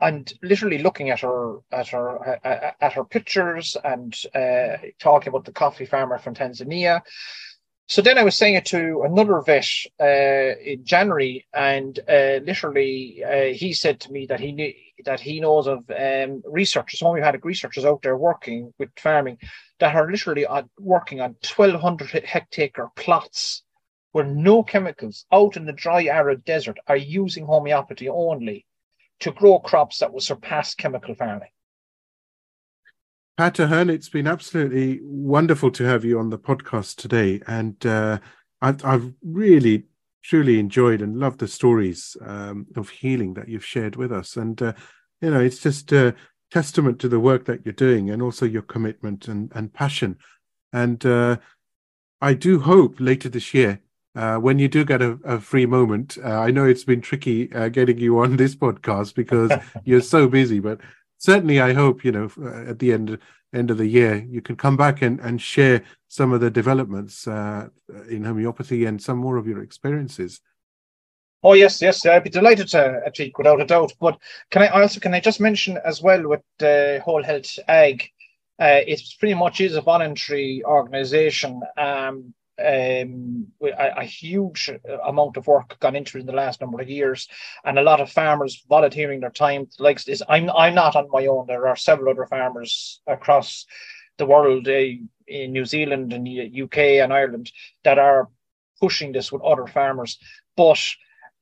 [0.00, 2.38] and literally looking at her at her
[2.80, 7.00] at her pictures and uh, talking about the coffee farmer from Tanzania.
[7.88, 9.66] So then I was saying it to another vet
[9.98, 14.72] uh, in January, and uh, literally uh, he said to me that he knew
[15.04, 17.00] that he knows of um, researchers.
[17.00, 19.38] Had researchers out there working with farming
[19.80, 23.62] that are literally on, working on 1,200 hectare plots
[24.12, 28.66] where no chemicals out in the dry arid desert are using homeopathy only
[29.20, 31.50] to grow crops that will surpass chemical farming.
[33.36, 37.40] Pat Aherne, it's been absolutely wonderful to have you on the podcast today.
[37.46, 38.18] And uh,
[38.60, 39.84] I've, I've, really,
[40.22, 44.36] truly enjoyed and loved the stories um, of healing that you've shared with us.
[44.36, 44.72] And, uh,
[45.20, 46.14] you know, it's just a
[46.50, 50.16] testament to the work that you're doing and also your commitment and, and passion.
[50.72, 51.38] And uh,
[52.20, 53.80] I do hope later this year
[54.18, 57.52] uh, when you do get a, a free moment, uh, I know it's been tricky
[57.52, 59.52] uh, getting you on this podcast because
[59.84, 60.80] you're so busy, but
[61.18, 63.18] certainly I hope, you know, uh, at the end
[63.54, 67.26] end of the year, you can come back and, and share some of the developments
[67.26, 67.68] uh,
[68.08, 70.40] in homeopathy and some more of your experiences.
[71.42, 73.92] Oh yes, yes, I'd be delighted to, Atiq, without a doubt.
[74.00, 74.18] But
[74.50, 78.10] can I also can I just mention as well with uh, Whole Health Ag,
[78.60, 81.60] uh, it pretty much is a voluntary organisation.
[81.76, 82.34] Um,
[82.64, 84.70] um, a, a, huge
[85.06, 87.28] amount of work gone into in the last number of years,
[87.64, 89.68] and a lot of farmers volunteering their time.
[89.78, 91.46] Like this, I'm I'm not on my own.
[91.46, 93.66] There are several other farmers across
[94.16, 94.82] the world, uh,
[95.28, 97.52] in New Zealand and UK and Ireland,
[97.84, 98.28] that are
[98.80, 100.18] pushing this with other farmers.
[100.56, 100.80] But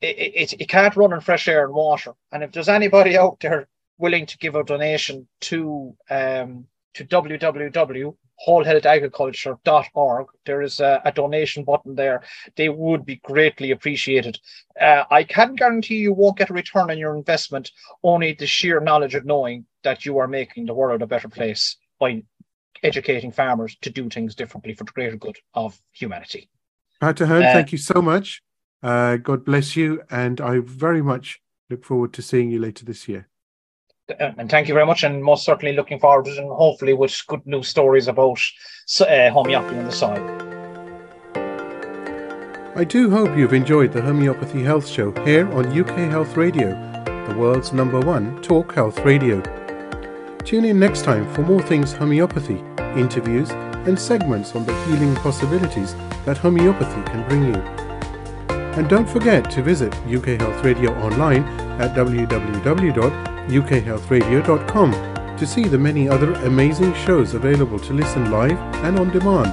[0.02, 2.12] it, it, it can't run on fresh air and water.
[2.30, 8.16] And if there's anybody out there willing to give a donation to um, to www
[8.46, 10.26] wholehealthagriculture.org.
[10.44, 12.22] There is a, a, donation button there.
[12.56, 14.38] They would be greatly appreciated.
[14.80, 17.70] Uh, I can guarantee you won't get a return on your investment,
[18.02, 21.76] only the sheer knowledge of knowing that you are making the world a better place
[21.98, 22.22] by
[22.82, 26.50] educating farmers to do things differently for the greater good of humanity.
[27.00, 28.42] Pat Aherne, uh, thank you so much.
[28.82, 33.08] Uh, God bless you, and I very much look forward to seeing you later this
[33.08, 33.28] year.
[34.08, 37.44] Uh, and thank you very much, and most certainly looking forward and hopefully with good
[37.46, 38.38] news stories about
[39.00, 40.46] uh, homeopathy on the side.
[42.76, 46.70] I do hope you've enjoyed the Homeopathy Health Show here on UK Health Radio,
[47.26, 49.40] the world's number one talk health radio.
[50.44, 52.62] Tune in next time for more things homeopathy,
[52.94, 55.94] interviews, and segments on the healing possibilities
[56.26, 57.60] that homeopathy can bring you.
[58.76, 61.42] And don't forget to visit UK Health Radio online
[61.80, 61.96] at
[63.48, 69.48] www.ukhealthradio.com to see the many other amazing shows available to listen live and on demand.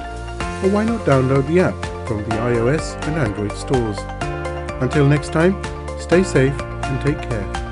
[0.64, 3.98] Or why not download the app from the iOS and Android stores.
[4.82, 5.62] Until next time,
[5.98, 7.63] stay safe and take care.